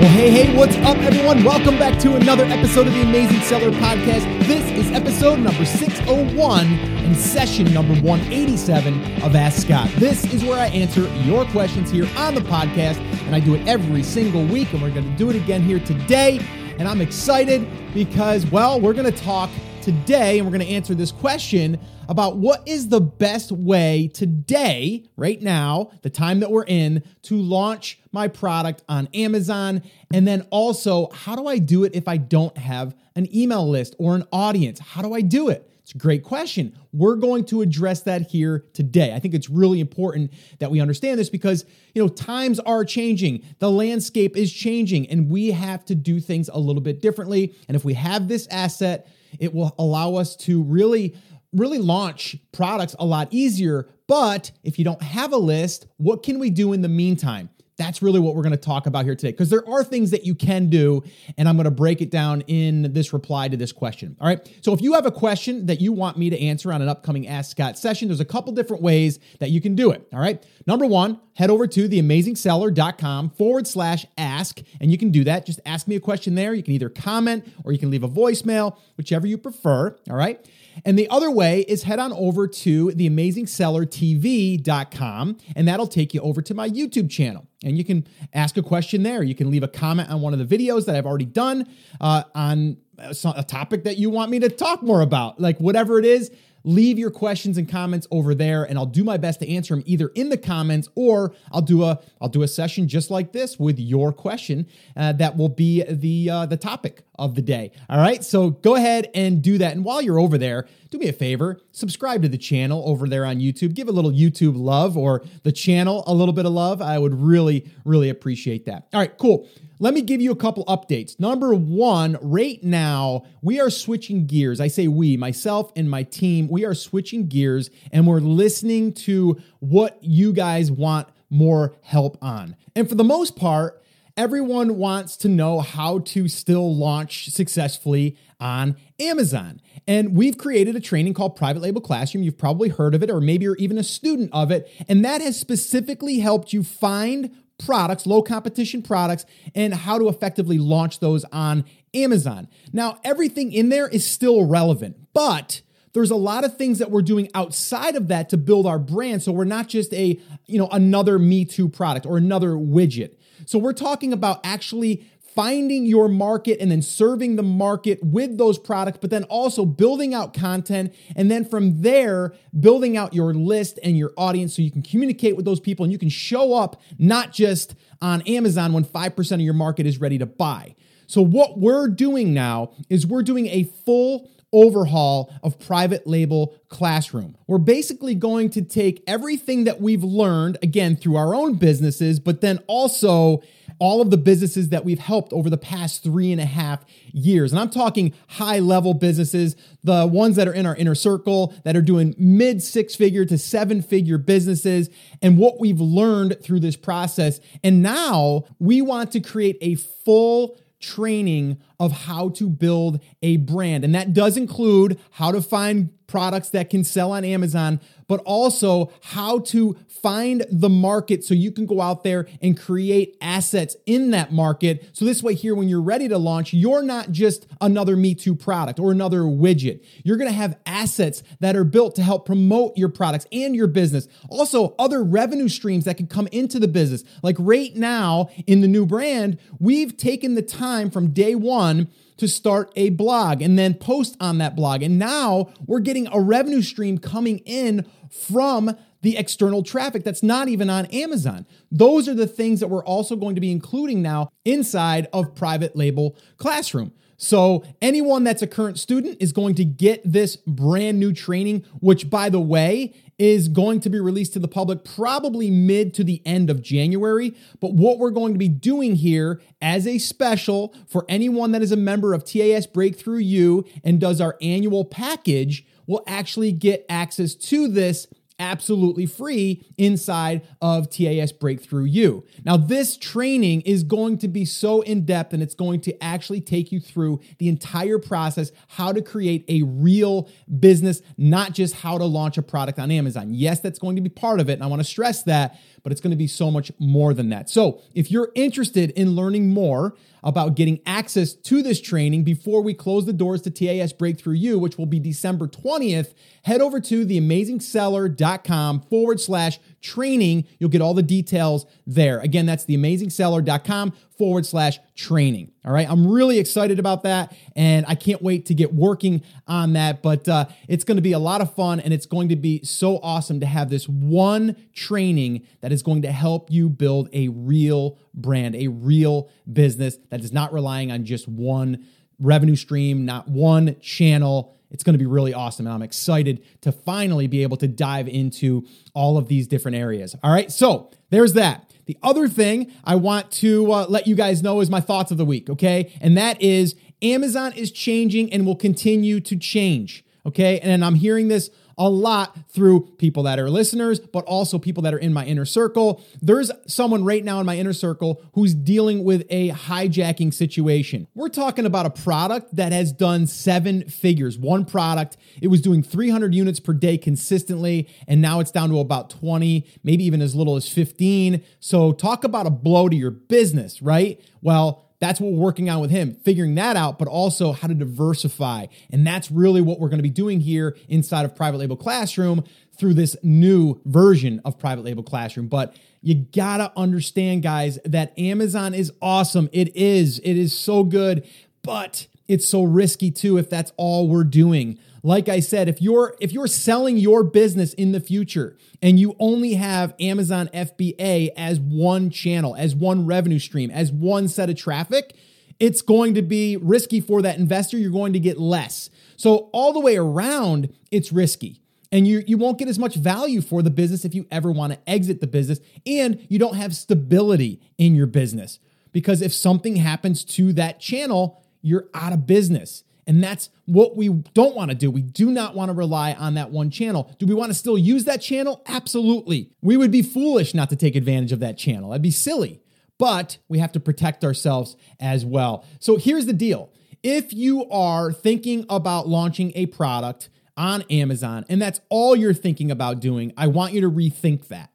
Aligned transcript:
Hey, 0.00 0.30
hey, 0.30 0.56
what's 0.56 0.76
up, 0.76 0.96
everyone? 0.96 1.44
Welcome 1.44 1.78
back 1.78 2.00
to 2.00 2.16
another 2.16 2.44
episode 2.44 2.86
of 2.86 2.94
the 2.94 3.02
Amazing 3.02 3.42
Seller 3.42 3.70
Podcast. 3.70 4.24
This 4.46 4.64
is 4.70 4.90
episode 4.92 5.40
number 5.40 5.66
601 5.66 6.66
and 6.66 7.14
session 7.14 7.70
number 7.74 7.92
187 8.00 9.22
of 9.22 9.36
Ask 9.36 9.66
Scott. 9.66 9.90
This 9.96 10.24
is 10.32 10.42
where 10.42 10.58
I 10.58 10.68
answer 10.68 11.06
your 11.18 11.44
questions 11.44 11.90
here 11.90 12.08
on 12.16 12.34
the 12.34 12.40
podcast, 12.40 12.96
and 13.26 13.36
I 13.36 13.40
do 13.40 13.54
it 13.54 13.68
every 13.68 14.02
single 14.02 14.42
week, 14.46 14.72
and 14.72 14.80
we're 14.80 14.90
going 14.90 15.04
to 15.04 15.16
do 15.18 15.28
it 15.28 15.36
again 15.36 15.60
here 15.60 15.80
today. 15.80 16.40
And 16.78 16.88
I'm 16.88 17.02
excited 17.02 17.68
because, 17.92 18.50
well, 18.50 18.80
we're 18.80 18.94
going 18.94 19.12
to 19.12 19.22
talk 19.22 19.50
today 19.82 20.38
and 20.38 20.46
we're 20.46 20.56
going 20.56 20.66
to 20.66 20.74
answer 20.74 20.94
this 20.94 21.12
question 21.12 21.78
about 22.08 22.36
what 22.36 22.66
is 22.66 22.88
the 22.88 23.00
best 23.00 23.52
way 23.52 24.10
today, 24.12 25.04
right 25.16 25.40
now, 25.40 25.90
the 26.02 26.10
time 26.10 26.40
that 26.40 26.50
we're 26.50 26.64
in, 26.64 27.02
to 27.22 27.36
launch 27.36 27.98
my 28.12 28.28
product 28.28 28.82
on 28.88 29.08
Amazon. 29.14 29.82
And 30.12 30.26
then 30.26 30.46
also, 30.50 31.10
how 31.12 31.36
do 31.36 31.46
I 31.46 31.58
do 31.58 31.84
it 31.84 31.94
if 31.94 32.08
I 32.08 32.16
don't 32.16 32.56
have 32.58 32.94
an 33.16 33.34
email 33.34 33.68
list 33.68 33.94
or 33.98 34.16
an 34.16 34.24
audience? 34.32 34.80
How 34.80 35.02
do 35.02 35.14
I 35.14 35.20
do 35.20 35.48
it? 35.48 35.70
It's 35.82 35.94
a 35.94 35.98
great 35.98 36.22
question. 36.22 36.76
We're 36.92 37.16
going 37.16 37.46
to 37.46 37.62
address 37.62 38.02
that 38.02 38.30
here 38.30 38.64
today. 38.74 39.12
I 39.12 39.18
think 39.18 39.34
it's 39.34 39.50
really 39.50 39.80
important 39.80 40.32
that 40.58 40.70
we 40.70 40.80
understand 40.80 41.18
this 41.18 41.30
because, 41.30 41.64
you 41.94 42.02
know, 42.02 42.08
times 42.08 42.60
are 42.60 42.84
changing. 42.84 43.42
The 43.58 43.70
landscape 43.70 44.36
is 44.36 44.52
changing 44.52 45.08
and 45.10 45.28
we 45.28 45.50
have 45.50 45.84
to 45.86 45.94
do 45.94 46.20
things 46.20 46.48
a 46.48 46.58
little 46.58 46.82
bit 46.82 47.00
differently. 47.00 47.56
And 47.66 47.76
if 47.76 47.84
we 47.84 47.94
have 47.94 48.28
this 48.28 48.46
asset, 48.48 49.08
it 49.38 49.54
will 49.54 49.74
allow 49.78 50.14
us 50.16 50.36
to 50.36 50.62
really 50.62 51.14
really 51.52 51.78
launch 51.78 52.36
products 52.52 52.94
a 52.98 53.04
lot 53.04 53.28
easier. 53.32 53.88
But 54.06 54.52
if 54.62 54.78
you 54.78 54.84
don't 54.84 55.02
have 55.02 55.32
a 55.32 55.36
list, 55.36 55.86
what 55.96 56.22
can 56.22 56.38
we 56.38 56.50
do 56.50 56.72
in 56.72 56.82
the 56.82 56.88
meantime? 56.88 57.50
That's 57.80 58.02
really 58.02 58.20
what 58.20 58.34
we're 58.34 58.42
going 58.42 58.52
to 58.52 58.58
talk 58.58 58.84
about 58.84 59.06
here 59.06 59.14
today 59.14 59.30
because 59.30 59.48
there 59.48 59.66
are 59.66 59.82
things 59.82 60.10
that 60.10 60.26
you 60.26 60.34
can 60.34 60.68
do, 60.68 61.02
and 61.38 61.48
I'm 61.48 61.56
going 61.56 61.64
to 61.64 61.70
break 61.70 62.02
it 62.02 62.10
down 62.10 62.42
in 62.42 62.92
this 62.92 63.14
reply 63.14 63.48
to 63.48 63.56
this 63.56 63.72
question. 63.72 64.18
All 64.20 64.26
right. 64.26 64.46
So 64.60 64.74
if 64.74 64.82
you 64.82 64.92
have 64.92 65.06
a 65.06 65.10
question 65.10 65.64
that 65.64 65.80
you 65.80 65.90
want 65.90 66.18
me 66.18 66.28
to 66.28 66.38
answer 66.38 66.74
on 66.74 66.82
an 66.82 66.90
upcoming 66.90 67.26
Ask 67.26 67.52
Scott 67.52 67.78
session, 67.78 68.08
there's 68.08 68.20
a 68.20 68.26
couple 68.26 68.52
different 68.52 68.82
ways 68.82 69.18
that 69.38 69.48
you 69.48 69.62
can 69.62 69.76
do 69.76 69.92
it. 69.92 70.06
All 70.12 70.20
right. 70.20 70.44
Number 70.66 70.84
one, 70.84 71.20
head 71.32 71.48
over 71.48 71.66
to 71.66 71.88
theamazingseller.com 71.88 73.30
forward 73.30 73.66
slash 73.66 74.04
ask, 74.18 74.60
and 74.78 74.92
you 74.92 74.98
can 74.98 75.10
do 75.10 75.24
that. 75.24 75.46
Just 75.46 75.60
ask 75.64 75.88
me 75.88 75.96
a 75.96 76.00
question 76.00 76.34
there. 76.34 76.52
You 76.52 76.62
can 76.62 76.74
either 76.74 76.90
comment 76.90 77.50
or 77.64 77.72
you 77.72 77.78
can 77.78 77.90
leave 77.90 78.04
a 78.04 78.08
voicemail, 78.08 78.76
whichever 78.98 79.26
you 79.26 79.38
prefer. 79.38 79.96
All 80.10 80.16
right. 80.16 80.46
And 80.84 80.98
the 80.98 81.08
other 81.08 81.30
way 81.30 81.60
is 81.68 81.84
head 81.84 81.98
on 81.98 82.12
over 82.12 82.46
to 82.48 82.88
theamazingsellertv.com, 82.88 85.36
and 85.56 85.68
that'll 85.68 85.86
take 85.86 86.14
you 86.14 86.20
over 86.20 86.42
to 86.42 86.54
my 86.54 86.68
YouTube 86.68 87.10
channel. 87.10 87.46
And 87.64 87.76
you 87.76 87.84
can 87.84 88.06
ask 88.32 88.56
a 88.56 88.62
question 88.62 89.02
there. 89.02 89.22
You 89.22 89.34
can 89.34 89.50
leave 89.50 89.62
a 89.62 89.68
comment 89.68 90.10
on 90.10 90.20
one 90.20 90.32
of 90.32 90.38
the 90.38 90.58
videos 90.58 90.86
that 90.86 90.96
I've 90.96 91.06
already 91.06 91.26
done 91.26 91.68
uh, 92.00 92.24
on 92.34 92.78
a 92.98 93.44
topic 93.44 93.84
that 93.84 93.98
you 93.98 94.10
want 94.10 94.30
me 94.30 94.38
to 94.40 94.48
talk 94.48 94.82
more 94.82 95.00
about, 95.00 95.40
like 95.40 95.58
whatever 95.58 95.98
it 95.98 96.04
is 96.04 96.30
leave 96.64 96.98
your 96.98 97.10
questions 97.10 97.56
and 97.58 97.68
comments 97.68 98.06
over 98.10 98.34
there 98.34 98.64
and 98.64 98.78
I'll 98.78 98.86
do 98.86 99.04
my 99.04 99.16
best 99.16 99.40
to 99.40 99.48
answer 99.48 99.74
them 99.74 99.82
either 99.86 100.08
in 100.08 100.28
the 100.28 100.36
comments 100.36 100.88
or 100.94 101.34
I'll 101.52 101.62
do 101.62 101.84
a 101.84 102.00
I'll 102.20 102.28
do 102.28 102.42
a 102.42 102.48
session 102.48 102.88
just 102.88 103.10
like 103.10 103.32
this 103.32 103.58
with 103.58 103.78
your 103.78 104.12
question 104.12 104.66
uh, 104.96 105.12
that 105.14 105.36
will 105.36 105.48
be 105.48 105.82
the 105.88 106.30
uh, 106.30 106.46
the 106.46 106.56
topic 106.56 107.02
of 107.18 107.34
the 107.34 107.42
day. 107.42 107.72
All 107.88 107.98
right? 107.98 108.24
So 108.24 108.50
go 108.50 108.76
ahead 108.76 109.08
and 109.14 109.42
do 109.42 109.58
that 109.58 109.72
and 109.72 109.84
while 109.84 110.02
you're 110.02 110.20
over 110.20 110.38
there, 110.38 110.68
do 110.90 110.98
me 110.98 111.08
a 111.08 111.12
favor, 111.12 111.60
subscribe 111.72 112.22
to 112.22 112.28
the 112.28 112.38
channel 112.38 112.82
over 112.86 113.08
there 113.08 113.24
on 113.24 113.38
YouTube. 113.38 113.74
Give 113.74 113.88
a 113.88 113.92
little 113.92 114.12
YouTube 114.12 114.56
love 114.56 114.96
or 114.96 115.22
the 115.42 115.52
channel 115.52 116.04
a 116.06 116.14
little 116.14 116.34
bit 116.34 116.46
of 116.46 116.52
love. 116.52 116.82
I 116.82 116.98
would 116.98 117.14
really 117.14 117.70
really 117.84 118.10
appreciate 118.10 118.66
that. 118.66 118.88
All 118.92 119.00
right, 119.00 119.16
cool. 119.18 119.48
Let 119.82 119.94
me 119.94 120.02
give 120.02 120.20
you 120.20 120.30
a 120.30 120.36
couple 120.36 120.66
updates. 120.66 121.18
Number 121.18 121.54
one, 121.54 122.18
right 122.20 122.62
now, 122.62 123.24
we 123.40 123.60
are 123.60 123.70
switching 123.70 124.26
gears. 124.26 124.60
I 124.60 124.68
say 124.68 124.88
we, 124.88 125.16
myself 125.16 125.72
and 125.74 125.88
my 125.88 126.02
team, 126.02 126.48
we 126.48 126.66
are 126.66 126.74
switching 126.74 127.28
gears 127.28 127.70
and 127.90 128.06
we're 128.06 128.20
listening 128.20 128.92
to 128.92 129.40
what 129.60 129.96
you 130.02 130.34
guys 130.34 130.70
want 130.70 131.08
more 131.30 131.76
help 131.80 132.18
on. 132.20 132.56
And 132.76 132.90
for 132.90 132.94
the 132.94 133.04
most 133.04 133.36
part, 133.36 133.82
everyone 134.18 134.76
wants 134.76 135.16
to 135.16 135.28
know 135.28 135.60
how 135.60 136.00
to 136.00 136.28
still 136.28 136.76
launch 136.76 137.30
successfully 137.30 138.18
on 138.38 138.76
Amazon. 138.98 139.62
And 139.86 140.14
we've 140.14 140.36
created 140.36 140.76
a 140.76 140.80
training 140.80 141.14
called 141.14 141.36
Private 141.36 141.62
Label 141.62 141.80
Classroom. 141.80 142.22
You've 142.22 142.36
probably 142.36 142.68
heard 142.68 142.94
of 142.94 143.02
it, 143.02 143.10
or 143.10 143.18
maybe 143.20 143.44
you're 143.44 143.56
even 143.56 143.78
a 143.78 143.82
student 143.82 144.28
of 144.34 144.50
it. 144.50 144.70
And 144.90 145.02
that 145.06 145.22
has 145.22 145.40
specifically 145.40 146.18
helped 146.18 146.52
you 146.52 146.62
find 146.62 147.30
products, 147.64 148.06
low 148.06 148.22
competition 148.22 148.82
products, 148.82 149.24
and 149.54 149.74
how 149.74 149.98
to 149.98 150.08
effectively 150.08 150.58
launch 150.58 151.00
those 151.00 151.24
on 151.32 151.64
Amazon. 151.94 152.48
Now, 152.72 152.98
everything 153.04 153.52
in 153.52 153.68
there 153.68 153.88
is 153.88 154.06
still 154.06 154.44
relevant, 154.44 154.96
but 155.12 155.62
there's 155.92 156.10
a 156.10 156.16
lot 156.16 156.44
of 156.44 156.56
things 156.56 156.78
that 156.78 156.90
we're 156.90 157.02
doing 157.02 157.28
outside 157.34 157.96
of 157.96 158.08
that 158.08 158.28
to 158.28 158.36
build 158.36 158.66
our 158.66 158.78
brand 158.78 159.22
so 159.22 159.32
we're 159.32 159.44
not 159.44 159.68
just 159.68 159.92
a, 159.92 160.18
you 160.46 160.58
know, 160.58 160.68
another 160.70 161.18
me 161.18 161.44
too 161.44 161.68
product 161.68 162.06
or 162.06 162.16
another 162.16 162.50
widget. 162.50 163.16
So 163.46 163.58
we're 163.58 163.72
talking 163.72 164.12
about 164.12 164.40
actually 164.44 165.04
finding 165.34 165.86
your 165.86 166.08
market 166.08 166.58
and 166.60 166.70
then 166.70 166.82
serving 166.82 167.36
the 167.36 167.42
market 167.42 168.02
with 168.02 168.38
those 168.38 168.58
products, 168.58 168.98
but 169.00 169.10
then 169.10 169.24
also 169.24 169.64
building 169.64 170.14
out 170.14 170.34
content. 170.34 170.94
And 171.16 171.30
then 171.30 171.44
from 171.44 171.82
there, 171.82 172.34
building 172.58 172.96
out 172.96 173.14
your 173.14 173.32
list 173.34 173.78
and 173.82 173.96
your 173.96 174.12
audience 174.16 174.56
so 174.56 174.62
you 174.62 174.70
can 174.70 174.82
communicate 174.82 175.36
with 175.36 175.44
those 175.44 175.60
people 175.60 175.84
and 175.84 175.92
you 175.92 175.98
can 175.98 176.08
show 176.08 176.54
up 176.54 176.80
not 176.98 177.32
just 177.32 177.74
on 178.02 178.22
Amazon 178.22 178.72
when 178.72 178.84
5% 178.84 179.32
of 179.32 179.40
your 179.40 179.54
market 179.54 179.86
is 179.86 180.00
ready 180.00 180.18
to 180.18 180.26
buy. 180.26 180.74
So, 181.06 181.22
what 181.22 181.58
we're 181.58 181.88
doing 181.88 182.32
now 182.32 182.72
is 182.88 183.04
we're 183.04 183.24
doing 183.24 183.48
a 183.48 183.64
full 183.64 184.30
overhaul 184.52 185.32
of 185.42 185.58
private 185.58 186.06
label 186.06 186.54
classroom. 186.68 187.36
We're 187.46 187.58
basically 187.58 188.14
going 188.14 188.50
to 188.50 188.62
take 188.62 189.02
everything 189.06 189.64
that 189.64 189.80
we've 189.80 190.04
learned, 190.04 190.58
again, 190.62 190.96
through 190.96 191.16
our 191.16 191.34
own 191.34 191.54
businesses, 191.54 192.20
but 192.20 192.40
then 192.40 192.58
also 192.66 193.42
all 193.80 194.00
of 194.00 194.10
the 194.10 194.16
businesses 194.16 194.68
that 194.68 194.84
we've 194.84 195.00
helped 195.00 195.32
over 195.32 195.50
the 195.50 195.58
past 195.58 196.02
three 196.02 196.30
and 196.30 196.40
a 196.40 196.44
half 196.44 196.84
years. 197.12 197.50
And 197.50 197.58
I'm 197.58 197.70
talking 197.70 198.14
high 198.28 198.60
level 198.60 198.94
businesses, 198.94 199.56
the 199.82 200.06
ones 200.06 200.36
that 200.36 200.46
are 200.46 200.52
in 200.52 200.66
our 200.66 200.76
inner 200.76 200.94
circle 200.94 201.54
that 201.64 201.76
are 201.76 201.82
doing 201.82 202.14
mid 202.18 202.62
six 202.62 202.94
figure 202.94 203.24
to 203.24 203.38
seven 203.38 203.82
figure 203.82 204.18
businesses, 204.18 204.90
and 205.22 205.38
what 205.38 205.58
we've 205.58 205.80
learned 205.80 206.36
through 206.42 206.60
this 206.60 206.76
process. 206.76 207.40
And 207.64 207.82
now 207.82 208.44
we 208.58 208.82
want 208.82 209.10
to 209.12 209.20
create 209.20 209.56
a 209.60 209.74
full 209.74 210.58
training 210.78 211.58
of 211.78 211.92
how 211.92 212.30
to 212.30 212.48
build 212.48 213.00
a 213.22 213.36
brand. 213.38 213.84
And 213.84 213.94
that 213.94 214.12
does 214.14 214.36
include 214.36 214.98
how 215.10 215.30
to 215.30 215.42
find 215.42 215.90
products 216.06 216.50
that 216.50 216.70
can 216.70 216.84
sell 216.84 217.12
on 217.12 217.24
Amazon, 217.24 217.80
but 218.10 218.20
also 218.24 218.90
how 219.02 219.38
to 219.38 219.76
find 219.86 220.44
the 220.50 220.68
market 220.68 221.22
so 221.22 221.32
you 221.32 221.52
can 221.52 221.64
go 221.64 221.80
out 221.80 222.02
there 222.02 222.26
and 222.42 222.58
create 222.58 223.16
assets 223.20 223.76
in 223.86 224.10
that 224.10 224.32
market. 224.32 224.90
So 224.92 225.04
this 225.04 225.22
way 225.22 225.34
here 225.34 225.54
when 225.54 225.68
you're 225.68 225.80
ready 225.80 226.08
to 226.08 226.18
launch, 226.18 226.52
you're 226.52 226.82
not 226.82 227.12
just 227.12 227.46
another 227.60 227.94
Me 227.94 228.16
Too 228.16 228.34
product 228.34 228.80
or 228.80 228.90
another 228.90 229.20
widget. 229.20 229.84
You're 230.02 230.16
to 230.16 230.36
have 230.36 230.58
assets 230.66 231.22
that 231.38 231.54
are 231.54 231.62
built 231.62 231.94
to 231.94 232.02
help 232.02 232.26
promote 232.26 232.76
your 232.76 232.88
products 232.88 233.28
and 233.30 233.54
your 233.54 233.68
business. 233.68 234.08
Also, 234.28 234.74
other 234.76 235.04
revenue 235.04 235.48
streams 235.48 235.84
that 235.84 235.96
can 235.96 236.08
come 236.08 236.26
into 236.32 236.58
the 236.58 236.66
business. 236.66 237.04
Like 237.22 237.36
right 237.38 237.76
now 237.76 238.28
in 238.44 238.60
the 238.60 238.66
new 238.66 238.86
brand, 238.86 239.38
we've 239.60 239.96
taken 239.96 240.34
the 240.34 240.42
time 240.42 240.90
from 240.90 241.12
day 241.12 241.36
1 241.36 241.88
to 242.20 242.28
start 242.28 242.70
a 242.76 242.90
blog 242.90 243.40
and 243.40 243.58
then 243.58 243.72
post 243.72 244.14
on 244.20 244.38
that 244.38 244.54
blog. 244.54 244.82
And 244.82 244.98
now 244.98 245.48
we're 245.66 245.80
getting 245.80 246.06
a 246.12 246.20
revenue 246.20 246.60
stream 246.60 246.98
coming 246.98 247.38
in 247.38 247.86
from 248.10 248.76
the 249.00 249.16
external 249.16 249.62
traffic 249.62 250.04
that's 250.04 250.22
not 250.22 250.48
even 250.48 250.68
on 250.68 250.84
Amazon. 250.86 251.46
Those 251.72 252.08
are 252.08 252.14
the 252.14 252.26
things 252.26 252.60
that 252.60 252.68
we're 252.68 252.84
also 252.84 253.16
going 253.16 253.36
to 253.36 253.40
be 253.40 253.50
including 253.50 254.02
now 254.02 254.30
inside 254.44 255.08
of 255.14 255.34
Private 255.34 255.74
Label 255.74 256.14
Classroom. 256.36 256.92
So, 257.22 257.64
anyone 257.82 258.24
that's 258.24 258.40
a 258.40 258.46
current 258.46 258.78
student 258.78 259.18
is 259.20 259.34
going 259.34 259.54
to 259.56 259.64
get 259.66 260.00
this 260.10 260.36
brand 260.36 260.98
new 260.98 261.12
training, 261.12 261.66
which, 261.78 262.08
by 262.08 262.30
the 262.30 262.40
way, 262.40 262.94
is 263.18 263.48
going 263.48 263.80
to 263.80 263.90
be 263.90 264.00
released 264.00 264.32
to 264.32 264.38
the 264.38 264.48
public 264.48 264.86
probably 264.86 265.50
mid 265.50 265.92
to 265.92 266.02
the 266.02 266.22
end 266.24 266.48
of 266.48 266.62
January. 266.62 267.36
But 267.60 267.74
what 267.74 267.98
we're 267.98 268.10
going 268.10 268.32
to 268.32 268.38
be 268.38 268.48
doing 268.48 268.94
here 268.94 269.42
as 269.60 269.86
a 269.86 269.98
special 269.98 270.74
for 270.88 271.04
anyone 271.10 271.52
that 271.52 271.60
is 271.60 271.72
a 271.72 271.76
member 271.76 272.14
of 272.14 272.24
TAS 272.24 272.66
Breakthrough 272.66 273.18
U 273.18 273.66
and 273.84 274.00
does 274.00 274.22
our 274.22 274.38
annual 274.40 274.86
package 274.86 275.66
will 275.86 276.02
actually 276.06 276.52
get 276.52 276.86
access 276.88 277.34
to 277.34 277.68
this 277.68 278.06
absolutely 278.40 279.06
free 279.06 279.64
inside 279.78 280.42
of 280.60 280.90
TAS 280.90 281.30
Breakthrough 281.30 281.84
U. 281.84 282.24
Now, 282.44 282.56
this 282.56 282.96
training 282.96 283.60
is 283.60 283.84
going 283.84 284.18
to 284.18 284.28
be 284.28 284.44
so 284.44 284.80
in 284.80 285.04
depth 285.04 285.32
and 285.32 285.42
it's 285.42 285.54
going 285.54 285.82
to 285.82 286.02
actually 286.02 286.40
take 286.40 286.72
you 286.72 286.80
through 286.80 287.20
the 287.38 287.48
entire 287.48 287.98
process 287.98 288.50
how 288.68 288.92
to 288.92 289.02
create 289.02 289.44
a 289.48 289.62
real 289.62 290.28
business, 290.58 291.02
not 291.16 291.52
just 291.52 291.76
how 291.76 291.98
to 291.98 292.04
launch 292.04 292.38
a 292.38 292.42
product 292.42 292.78
on 292.78 292.90
Amazon. 292.90 293.32
Yes, 293.32 293.60
that's 293.60 293.78
going 293.78 293.94
to 293.96 294.02
be 294.02 294.08
part 294.08 294.40
of 294.40 294.48
it. 294.48 294.54
And 294.54 294.64
I 294.64 294.66
want 294.66 294.80
to 294.80 294.88
stress 294.88 295.22
that. 295.24 295.60
But 295.82 295.92
it's 295.92 296.00
going 296.00 296.10
to 296.10 296.16
be 296.16 296.26
so 296.26 296.50
much 296.50 296.72
more 296.78 297.14
than 297.14 297.28
that. 297.30 297.50
So, 297.50 297.80
if 297.94 298.10
you're 298.10 298.30
interested 298.34 298.90
in 298.90 299.10
learning 299.10 299.48
more 299.48 299.94
about 300.22 300.54
getting 300.54 300.80
access 300.84 301.32
to 301.32 301.62
this 301.62 301.80
training 301.80 302.24
before 302.24 302.62
we 302.62 302.74
close 302.74 303.06
the 303.06 303.12
doors 303.12 303.42
to 303.42 303.50
TAS 303.50 303.92
Breakthrough 303.92 304.34
U, 304.34 304.58
which 304.58 304.76
will 304.76 304.86
be 304.86 305.00
December 305.00 305.46
20th, 305.46 306.14
head 306.44 306.60
over 306.60 306.80
to 306.80 307.06
theamazingseller.com 307.06 308.80
forward 308.82 309.20
slash 309.20 309.58
training. 309.80 310.44
You'll 310.58 310.70
get 310.70 310.80
all 310.80 310.94
the 310.94 311.02
details 311.02 311.66
there. 311.86 312.20
Again, 312.20 312.46
that's 312.46 312.64
theamazingseller.com 312.66 313.92
forward 314.18 314.44
slash 314.44 314.78
training. 314.94 315.50
All 315.64 315.72
right. 315.72 315.90
I'm 315.90 316.06
really 316.06 316.38
excited 316.38 316.78
about 316.78 317.02
that 317.04 317.34
and 317.56 317.86
I 317.88 317.94
can't 317.94 318.20
wait 318.20 318.46
to 318.46 318.54
get 318.54 318.74
working 318.74 319.22
on 319.46 319.72
that. 319.72 320.02
But 320.02 320.28
uh, 320.28 320.46
it's 320.68 320.84
going 320.84 320.96
to 320.96 321.02
be 321.02 321.12
a 321.12 321.18
lot 321.18 321.40
of 321.40 321.54
fun 321.54 321.80
and 321.80 321.92
it's 321.94 322.06
going 322.06 322.28
to 322.28 322.36
be 322.36 322.62
so 322.62 322.98
awesome 323.02 323.40
to 323.40 323.46
have 323.46 323.70
this 323.70 323.88
one 323.88 324.56
training 324.74 325.46
that 325.62 325.72
is 325.72 325.82
going 325.82 326.02
to 326.02 326.12
help 326.12 326.50
you 326.50 326.68
build 326.68 327.08
a 327.12 327.28
real 327.28 327.98
brand, 328.12 328.54
a 328.56 328.68
real 328.68 329.30
business 329.50 329.96
that 330.10 330.20
is 330.20 330.32
not 330.32 330.52
relying 330.52 330.92
on 330.92 331.04
just 331.04 331.26
one 331.26 331.86
revenue 332.18 332.56
stream, 332.56 333.04
not 333.04 333.28
one 333.28 333.80
channel. 333.80 334.54
It's 334.70 334.82
going 334.82 334.94
to 334.94 334.98
be 334.98 335.06
really 335.06 335.34
awesome. 335.34 335.66
And 335.66 335.74
I'm 335.74 335.82
excited 335.82 336.44
to 336.60 336.72
finally 336.72 337.26
be 337.26 337.42
able 337.42 337.56
to 337.58 337.68
dive 337.68 338.08
into 338.08 338.66
all 338.94 339.18
of 339.18 339.28
these 339.28 339.46
different 339.46 339.76
areas. 339.76 340.14
All 340.22 340.32
right. 340.32 340.50
So 340.50 340.90
there's 341.10 341.32
that. 341.34 341.72
The 341.86 341.98
other 342.02 342.28
thing 342.28 342.72
I 342.84 342.94
want 342.94 343.32
to 343.32 343.72
uh, 343.72 343.86
let 343.88 344.06
you 344.06 344.14
guys 344.14 344.42
know 344.42 344.60
is 344.60 344.70
my 344.70 344.80
thoughts 344.80 345.10
of 345.10 345.18
the 345.18 345.24
week, 345.24 345.50
okay? 345.50 345.92
And 346.00 346.16
that 346.16 346.40
is 346.40 346.76
Amazon 347.02 347.52
is 347.54 347.72
changing 347.72 348.32
and 348.32 348.46
will 348.46 348.54
continue 348.54 349.18
to 349.20 349.36
change, 349.36 350.04
okay? 350.24 350.60
And 350.60 350.84
I'm 350.84 350.94
hearing 350.94 351.26
this 351.26 351.50
a 351.80 351.88
lot 351.88 352.36
through 352.50 352.82
people 352.98 353.22
that 353.22 353.38
are 353.40 353.48
listeners, 353.48 353.98
but 353.98 354.22
also 354.26 354.58
people 354.58 354.82
that 354.82 354.92
are 354.92 354.98
in 354.98 355.14
my 355.14 355.24
inner 355.24 355.46
circle. 355.46 356.04
There's 356.20 356.50
someone 356.66 357.04
right 357.04 357.24
now 357.24 357.40
in 357.40 357.46
my 357.46 357.56
inner 357.56 357.72
circle 357.72 358.22
who's 358.34 358.54
dealing 358.54 359.02
with 359.02 359.24
a 359.30 359.48
hijacking 359.48 360.34
situation. 360.34 361.08
We're 361.14 361.30
talking 361.30 361.64
about 361.64 361.86
a 361.86 361.90
product 361.90 362.54
that 362.54 362.72
has 362.72 362.92
done 362.92 363.26
seven 363.26 363.88
figures. 363.88 364.38
One 364.38 364.66
product, 364.66 365.16
it 365.40 365.48
was 365.48 365.62
doing 365.62 365.82
300 365.82 366.34
units 366.34 366.60
per 366.60 366.74
day 366.74 366.98
consistently, 366.98 367.88
and 368.06 368.20
now 368.20 368.40
it's 368.40 368.50
down 368.50 368.68
to 368.68 368.78
about 368.78 369.08
20, 369.08 369.66
maybe 369.82 370.04
even 370.04 370.20
as 370.20 370.34
little 370.34 370.56
as 370.56 370.68
15. 370.68 371.42
So, 371.60 371.92
talk 371.92 372.24
about 372.24 372.46
a 372.46 372.50
blow 372.50 372.90
to 372.90 372.96
your 372.96 373.10
business, 373.10 373.80
right? 373.80 374.20
Well, 374.42 374.89
that's 375.00 375.20
what 375.20 375.32
we're 375.32 375.38
working 375.38 375.70
on 375.70 375.80
with 375.80 375.90
him, 375.90 376.14
figuring 376.14 376.54
that 376.56 376.76
out, 376.76 376.98
but 376.98 377.08
also 377.08 377.52
how 377.52 377.66
to 377.66 377.74
diversify. 377.74 378.66
And 378.90 379.06
that's 379.06 379.30
really 379.30 379.60
what 379.60 379.80
we're 379.80 379.88
going 379.88 379.98
to 379.98 380.02
be 380.02 380.10
doing 380.10 380.40
here 380.40 380.76
inside 380.88 381.24
of 381.24 381.34
Private 381.34 381.58
Label 381.58 381.76
Classroom 381.76 382.44
through 382.78 382.94
this 382.94 383.16
new 383.22 383.80
version 383.84 384.40
of 384.44 384.58
Private 384.58 384.84
Label 384.84 385.02
Classroom. 385.02 385.48
But 385.48 385.74
you 386.02 386.14
gotta 386.14 386.72
understand, 386.76 387.42
guys, 387.42 387.78
that 387.84 388.18
Amazon 388.18 388.72
is 388.72 388.92
awesome. 389.02 389.50
It 389.52 389.76
is, 389.76 390.18
it 390.20 390.36
is 390.36 390.58
so 390.58 390.82
good, 390.82 391.26
but 391.62 392.06
it's 392.26 392.48
so 392.48 392.62
risky 392.62 393.10
too 393.10 393.36
if 393.36 393.50
that's 393.50 393.72
all 393.76 394.08
we're 394.08 394.24
doing. 394.24 394.78
Like 395.02 395.28
I 395.28 395.40
said, 395.40 395.68
if 395.68 395.80
you're 395.80 396.14
if 396.20 396.32
you're 396.32 396.46
selling 396.46 396.96
your 396.96 397.24
business 397.24 397.72
in 397.74 397.92
the 397.92 398.00
future 398.00 398.56
and 398.82 399.00
you 399.00 399.16
only 399.18 399.54
have 399.54 399.94
Amazon 399.98 400.50
FBA 400.52 401.30
as 401.36 401.58
one 401.58 402.10
channel, 402.10 402.54
as 402.56 402.74
one 402.74 403.06
revenue 403.06 403.38
stream, 403.38 403.70
as 403.70 403.90
one 403.90 404.28
set 404.28 404.50
of 404.50 404.56
traffic, 404.56 405.14
it's 405.58 405.82
going 405.82 406.14
to 406.14 406.22
be 406.22 406.56
risky 406.56 407.00
for 407.00 407.22
that 407.22 407.38
investor. 407.38 407.78
You're 407.78 407.90
going 407.90 408.14
to 408.14 408.20
get 408.20 408.38
less. 408.38 408.90
So 409.16 409.50
all 409.52 409.72
the 409.72 409.80
way 409.80 409.96
around, 409.96 410.72
it's 410.90 411.12
risky. 411.12 411.60
And 411.92 412.06
you, 412.06 412.22
you 412.26 412.38
won't 412.38 412.58
get 412.58 412.68
as 412.68 412.78
much 412.78 412.94
value 412.94 413.42
for 413.42 413.62
the 413.62 413.70
business 413.70 414.04
if 414.04 414.14
you 414.14 414.26
ever 414.30 414.50
want 414.50 414.72
to 414.72 414.78
exit 414.88 415.20
the 415.20 415.26
business. 415.26 415.60
And 415.84 416.24
you 416.28 416.38
don't 416.38 416.54
have 416.54 416.74
stability 416.74 417.60
in 417.78 417.94
your 417.94 418.06
business. 418.06 418.58
Because 418.92 419.20
if 419.22 419.34
something 419.34 419.76
happens 419.76 420.24
to 420.24 420.52
that 420.54 420.80
channel, 420.80 421.42
you're 421.62 421.88
out 421.92 422.12
of 422.12 422.26
business. 422.26 422.84
And 423.10 423.24
that's 423.24 423.50
what 423.64 423.96
we 423.96 424.08
don't 424.08 424.54
want 424.54 424.70
to 424.70 424.76
do. 424.76 424.88
We 424.88 425.02
do 425.02 425.32
not 425.32 425.56
want 425.56 425.68
to 425.68 425.72
rely 425.72 426.12
on 426.12 426.34
that 426.34 426.52
one 426.52 426.70
channel. 426.70 427.12
Do 427.18 427.26
we 427.26 427.34
want 427.34 427.50
to 427.50 427.58
still 427.58 427.76
use 427.76 428.04
that 428.04 428.22
channel? 428.22 428.62
Absolutely. 428.68 429.50
We 429.60 429.76
would 429.76 429.90
be 429.90 430.00
foolish 430.00 430.54
not 430.54 430.70
to 430.70 430.76
take 430.76 430.94
advantage 430.94 431.32
of 431.32 431.40
that 431.40 431.58
channel. 431.58 431.90
That'd 431.90 432.02
be 432.02 432.12
silly. 432.12 432.60
But 432.98 433.38
we 433.48 433.58
have 433.58 433.72
to 433.72 433.80
protect 433.80 434.24
ourselves 434.24 434.76
as 435.00 435.24
well. 435.24 435.64
So 435.80 435.96
here's 435.96 436.26
the 436.26 436.32
deal 436.32 436.70
if 437.02 437.32
you 437.32 437.68
are 437.68 438.12
thinking 438.12 438.64
about 438.70 439.08
launching 439.08 439.50
a 439.56 439.66
product 439.66 440.28
on 440.56 440.82
Amazon 440.82 441.44
and 441.48 441.60
that's 441.60 441.80
all 441.88 442.14
you're 442.14 442.32
thinking 442.32 442.70
about 442.70 443.00
doing, 443.00 443.32
I 443.36 443.48
want 443.48 443.72
you 443.72 443.80
to 443.80 443.90
rethink 443.90 444.46
that. 444.48 444.70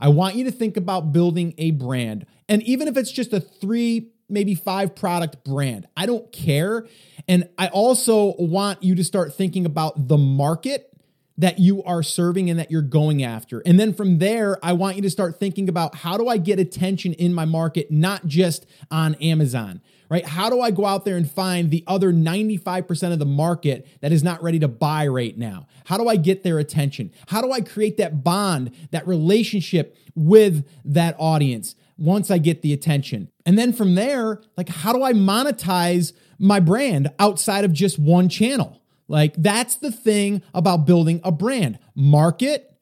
I 0.00 0.08
want 0.08 0.34
you 0.34 0.42
to 0.42 0.50
think 0.50 0.76
about 0.76 1.12
building 1.12 1.54
a 1.56 1.70
brand. 1.70 2.26
And 2.48 2.64
even 2.64 2.88
if 2.88 2.96
it's 2.96 3.12
just 3.12 3.32
a 3.32 3.38
three 3.38 4.10
maybe 4.28 4.54
five 4.54 4.94
product 4.94 5.44
brand. 5.44 5.86
I 5.96 6.06
don't 6.06 6.30
care. 6.32 6.86
And 7.28 7.48
I 7.58 7.68
also 7.68 8.34
want 8.38 8.82
you 8.82 8.94
to 8.96 9.04
start 9.04 9.34
thinking 9.34 9.66
about 9.66 10.08
the 10.08 10.18
market 10.18 10.92
that 11.38 11.58
you 11.58 11.82
are 11.84 12.02
serving 12.02 12.48
and 12.48 12.58
that 12.58 12.70
you're 12.70 12.82
going 12.82 13.22
after. 13.22 13.60
And 13.66 13.78
then 13.78 13.92
from 13.92 14.18
there, 14.18 14.58
I 14.62 14.72
want 14.72 14.96
you 14.96 15.02
to 15.02 15.10
start 15.10 15.38
thinking 15.38 15.68
about 15.68 15.94
how 15.96 16.16
do 16.16 16.28
I 16.28 16.38
get 16.38 16.58
attention 16.58 17.12
in 17.12 17.34
my 17.34 17.44
market, 17.44 17.90
not 17.90 18.26
just 18.26 18.66
on 18.90 19.14
Amazon, 19.16 19.82
right? 20.08 20.24
How 20.24 20.48
do 20.48 20.60
I 20.60 20.70
go 20.70 20.86
out 20.86 21.04
there 21.04 21.16
and 21.16 21.30
find 21.30 21.70
the 21.70 21.84
other 21.86 22.10
95% 22.12 23.12
of 23.12 23.18
the 23.18 23.26
market 23.26 23.86
that 24.00 24.12
is 24.12 24.22
not 24.22 24.42
ready 24.42 24.58
to 24.60 24.68
buy 24.68 25.06
right 25.08 25.36
now? 25.36 25.66
How 25.84 25.98
do 25.98 26.08
I 26.08 26.16
get 26.16 26.42
their 26.42 26.58
attention? 26.58 27.12
How 27.28 27.42
do 27.42 27.52
I 27.52 27.60
create 27.60 27.98
that 27.98 28.24
bond, 28.24 28.74
that 28.92 29.06
relationship 29.06 29.96
with 30.14 30.66
that 30.86 31.16
audience? 31.18 31.74
Once 31.98 32.30
I 32.30 32.38
get 32.38 32.62
the 32.62 32.72
attention. 32.72 33.30
And 33.44 33.58
then 33.58 33.72
from 33.72 33.94
there, 33.94 34.42
like, 34.56 34.68
how 34.68 34.92
do 34.92 35.02
I 35.02 35.12
monetize 35.12 36.12
my 36.38 36.60
brand 36.60 37.10
outside 37.18 37.64
of 37.64 37.72
just 37.72 37.98
one 37.98 38.28
channel? 38.28 38.80
Like, 39.08 39.34
that's 39.36 39.76
the 39.76 39.92
thing 39.92 40.42
about 40.52 40.86
building 40.86 41.20
a 41.24 41.32
brand 41.32 41.78
market, 41.94 42.74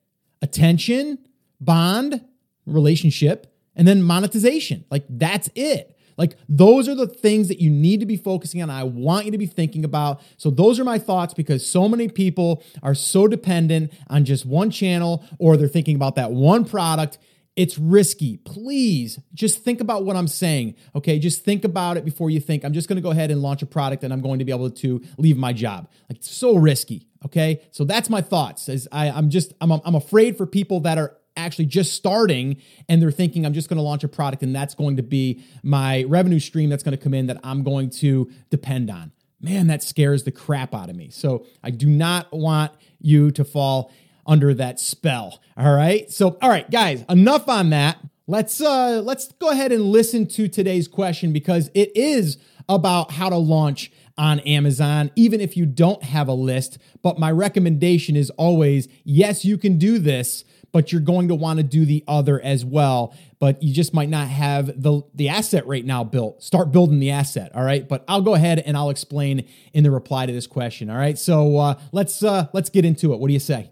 attention, 0.42 1.18
bond, 1.60 2.24
relationship, 2.66 3.46
and 3.76 3.86
then 3.86 4.02
monetization. 4.02 4.84
Like, 4.90 5.04
that's 5.08 5.50
it. 5.54 5.90
Like, 6.16 6.36
those 6.48 6.88
are 6.88 6.94
the 6.94 7.08
things 7.08 7.48
that 7.48 7.60
you 7.60 7.70
need 7.70 8.00
to 8.00 8.06
be 8.06 8.16
focusing 8.16 8.62
on. 8.62 8.70
I 8.70 8.84
want 8.84 9.26
you 9.26 9.32
to 9.32 9.38
be 9.38 9.46
thinking 9.46 9.84
about. 9.84 10.20
So, 10.36 10.48
those 10.48 10.78
are 10.78 10.84
my 10.84 10.98
thoughts 10.98 11.34
because 11.34 11.66
so 11.66 11.88
many 11.88 12.08
people 12.08 12.62
are 12.82 12.94
so 12.94 13.26
dependent 13.26 13.92
on 14.08 14.24
just 14.24 14.46
one 14.46 14.70
channel 14.70 15.24
or 15.38 15.56
they're 15.56 15.68
thinking 15.68 15.96
about 15.96 16.14
that 16.14 16.30
one 16.30 16.64
product 16.64 17.18
it's 17.56 17.78
risky. 17.78 18.36
Please 18.38 19.20
just 19.32 19.62
think 19.62 19.80
about 19.80 20.04
what 20.04 20.16
I'm 20.16 20.26
saying. 20.26 20.74
Okay. 20.94 21.18
Just 21.18 21.44
think 21.44 21.64
about 21.64 21.96
it 21.96 22.04
before 22.04 22.30
you 22.30 22.40
think, 22.40 22.64
I'm 22.64 22.72
just 22.72 22.88
going 22.88 22.96
to 22.96 23.02
go 23.02 23.10
ahead 23.10 23.30
and 23.30 23.42
launch 23.42 23.62
a 23.62 23.66
product 23.66 24.02
and 24.02 24.12
I'm 24.12 24.20
going 24.20 24.40
to 24.40 24.44
be 24.44 24.52
able 24.52 24.70
to 24.70 25.02
leave 25.18 25.36
my 25.36 25.52
job. 25.52 25.88
Like, 26.08 26.18
so 26.20 26.56
risky. 26.56 27.06
Okay. 27.24 27.62
So 27.70 27.84
that's 27.84 28.10
my 28.10 28.20
thoughts. 28.20 28.68
As 28.68 28.88
I, 28.90 29.10
I'm 29.10 29.30
just, 29.30 29.52
I'm, 29.60 29.70
I'm 29.70 29.94
afraid 29.94 30.36
for 30.36 30.46
people 30.46 30.80
that 30.80 30.98
are 30.98 31.16
actually 31.36 31.66
just 31.66 31.92
starting 31.92 32.56
and 32.88 33.00
they're 33.00 33.10
thinking, 33.10 33.46
I'm 33.46 33.54
just 33.54 33.68
going 33.68 33.78
to 33.78 33.82
launch 33.82 34.04
a 34.04 34.08
product 34.08 34.42
and 34.42 34.54
that's 34.54 34.74
going 34.74 34.96
to 34.96 35.02
be 35.02 35.42
my 35.62 36.04
revenue 36.04 36.40
stream 36.40 36.70
that's 36.70 36.82
going 36.82 36.96
to 36.96 37.02
come 37.02 37.14
in 37.14 37.26
that 37.26 37.38
I'm 37.44 37.62
going 37.62 37.90
to 37.90 38.30
depend 38.50 38.90
on. 38.90 39.12
Man, 39.40 39.66
that 39.66 39.82
scares 39.82 40.24
the 40.24 40.32
crap 40.32 40.74
out 40.74 40.88
of 40.88 40.96
me. 40.96 41.10
So 41.10 41.46
I 41.62 41.70
do 41.70 41.86
not 41.86 42.32
want 42.32 42.72
you 42.98 43.30
to 43.32 43.44
fall 43.44 43.92
under 44.26 44.54
that 44.54 44.80
spell. 44.80 45.40
All 45.56 45.74
right. 45.74 46.10
So, 46.10 46.38
all 46.40 46.48
right, 46.48 46.70
guys, 46.70 47.04
enough 47.08 47.48
on 47.48 47.70
that. 47.70 47.98
Let's 48.26 48.60
uh 48.60 49.02
let's 49.04 49.30
go 49.32 49.50
ahead 49.50 49.70
and 49.70 49.82
listen 49.84 50.26
to 50.28 50.48
today's 50.48 50.88
question 50.88 51.32
because 51.32 51.70
it 51.74 51.94
is 51.94 52.38
about 52.68 53.12
how 53.12 53.28
to 53.28 53.36
launch 53.36 53.92
on 54.16 54.40
Amazon, 54.40 55.10
even 55.16 55.40
if 55.40 55.56
you 55.56 55.66
don't 55.66 56.02
have 56.02 56.28
a 56.28 56.32
list. 56.32 56.78
But 57.02 57.18
my 57.18 57.30
recommendation 57.30 58.16
is 58.16 58.30
always 58.30 58.88
yes, 59.04 59.44
you 59.44 59.58
can 59.58 59.76
do 59.76 59.98
this, 59.98 60.44
but 60.72 60.90
you're 60.90 61.00
going 61.00 61.28
to 61.28 61.34
want 61.34 61.58
to 61.58 61.62
do 61.62 61.84
the 61.84 62.02
other 62.08 62.40
as 62.40 62.64
well. 62.64 63.14
But 63.38 63.62
you 63.62 63.74
just 63.74 63.92
might 63.92 64.08
not 64.08 64.28
have 64.28 64.80
the, 64.82 65.02
the 65.14 65.28
asset 65.28 65.66
right 65.66 65.84
now 65.84 66.02
built. 66.02 66.42
Start 66.42 66.72
building 66.72 67.00
the 67.00 67.10
asset. 67.10 67.52
All 67.54 67.62
right. 67.62 67.86
But 67.86 68.04
I'll 68.08 68.22
go 68.22 68.34
ahead 68.34 68.58
and 68.58 68.76
I'll 68.76 68.90
explain 68.90 69.46
in 69.74 69.84
the 69.84 69.90
reply 69.90 70.24
to 70.24 70.32
this 70.32 70.46
question. 70.46 70.88
All 70.88 70.96
right. 70.96 71.18
So 71.18 71.58
uh, 71.58 71.74
let's 71.92 72.22
uh, 72.22 72.46
let's 72.54 72.70
get 72.70 72.84
into 72.86 73.12
it. 73.12 73.20
What 73.20 73.28
do 73.28 73.34
you 73.34 73.40
say? 73.40 73.70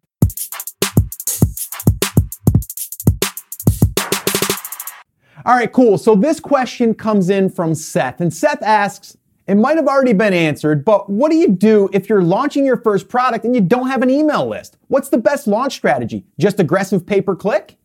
All 5.45 5.57
right, 5.57 5.73
cool. 5.73 5.99
So 5.99 6.15
this 6.15 6.39
question 6.39 6.95
comes 6.95 7.29
in 7.29 7.51
from 7.51 7.75
Seth, 7.75 8.21
and 8.21 8.33
Seth 8.33 8.63
asks, 8.63 9.17
it 9.49 9.57
might 9.57 9.77
have 9.77 9.89
already 9.89 10.13
been 10.13 10.33
answered, 10.33 10.85
but 10.85 11.11
what 11.11 11.31
do 11.33 11.37
you 11.37 11.49
do 11.49 11.91
if 11.93 12.09
you're 12.09 12.23
launching 12.23 12.65
your 12.65 12.77
first 12.77 13.09
product 13.09 13.45
and 13.45 13.53
you 13.53 13.61
don't 13.61 13.89
have 13.89 14.03
an 14.03 14.09
email 14.09 14.47
list? 14.47 14.79
What's 14.87 15.09
the 15.09 15.19
best 15.19 15.49
launch 15.49 15.73
strategy? 15.75 16.25
Just 16.39 16.61
aggressive 16.61 17.05
pay 17.05 17.21
per 17.21 17.35
click? 17.35 17.77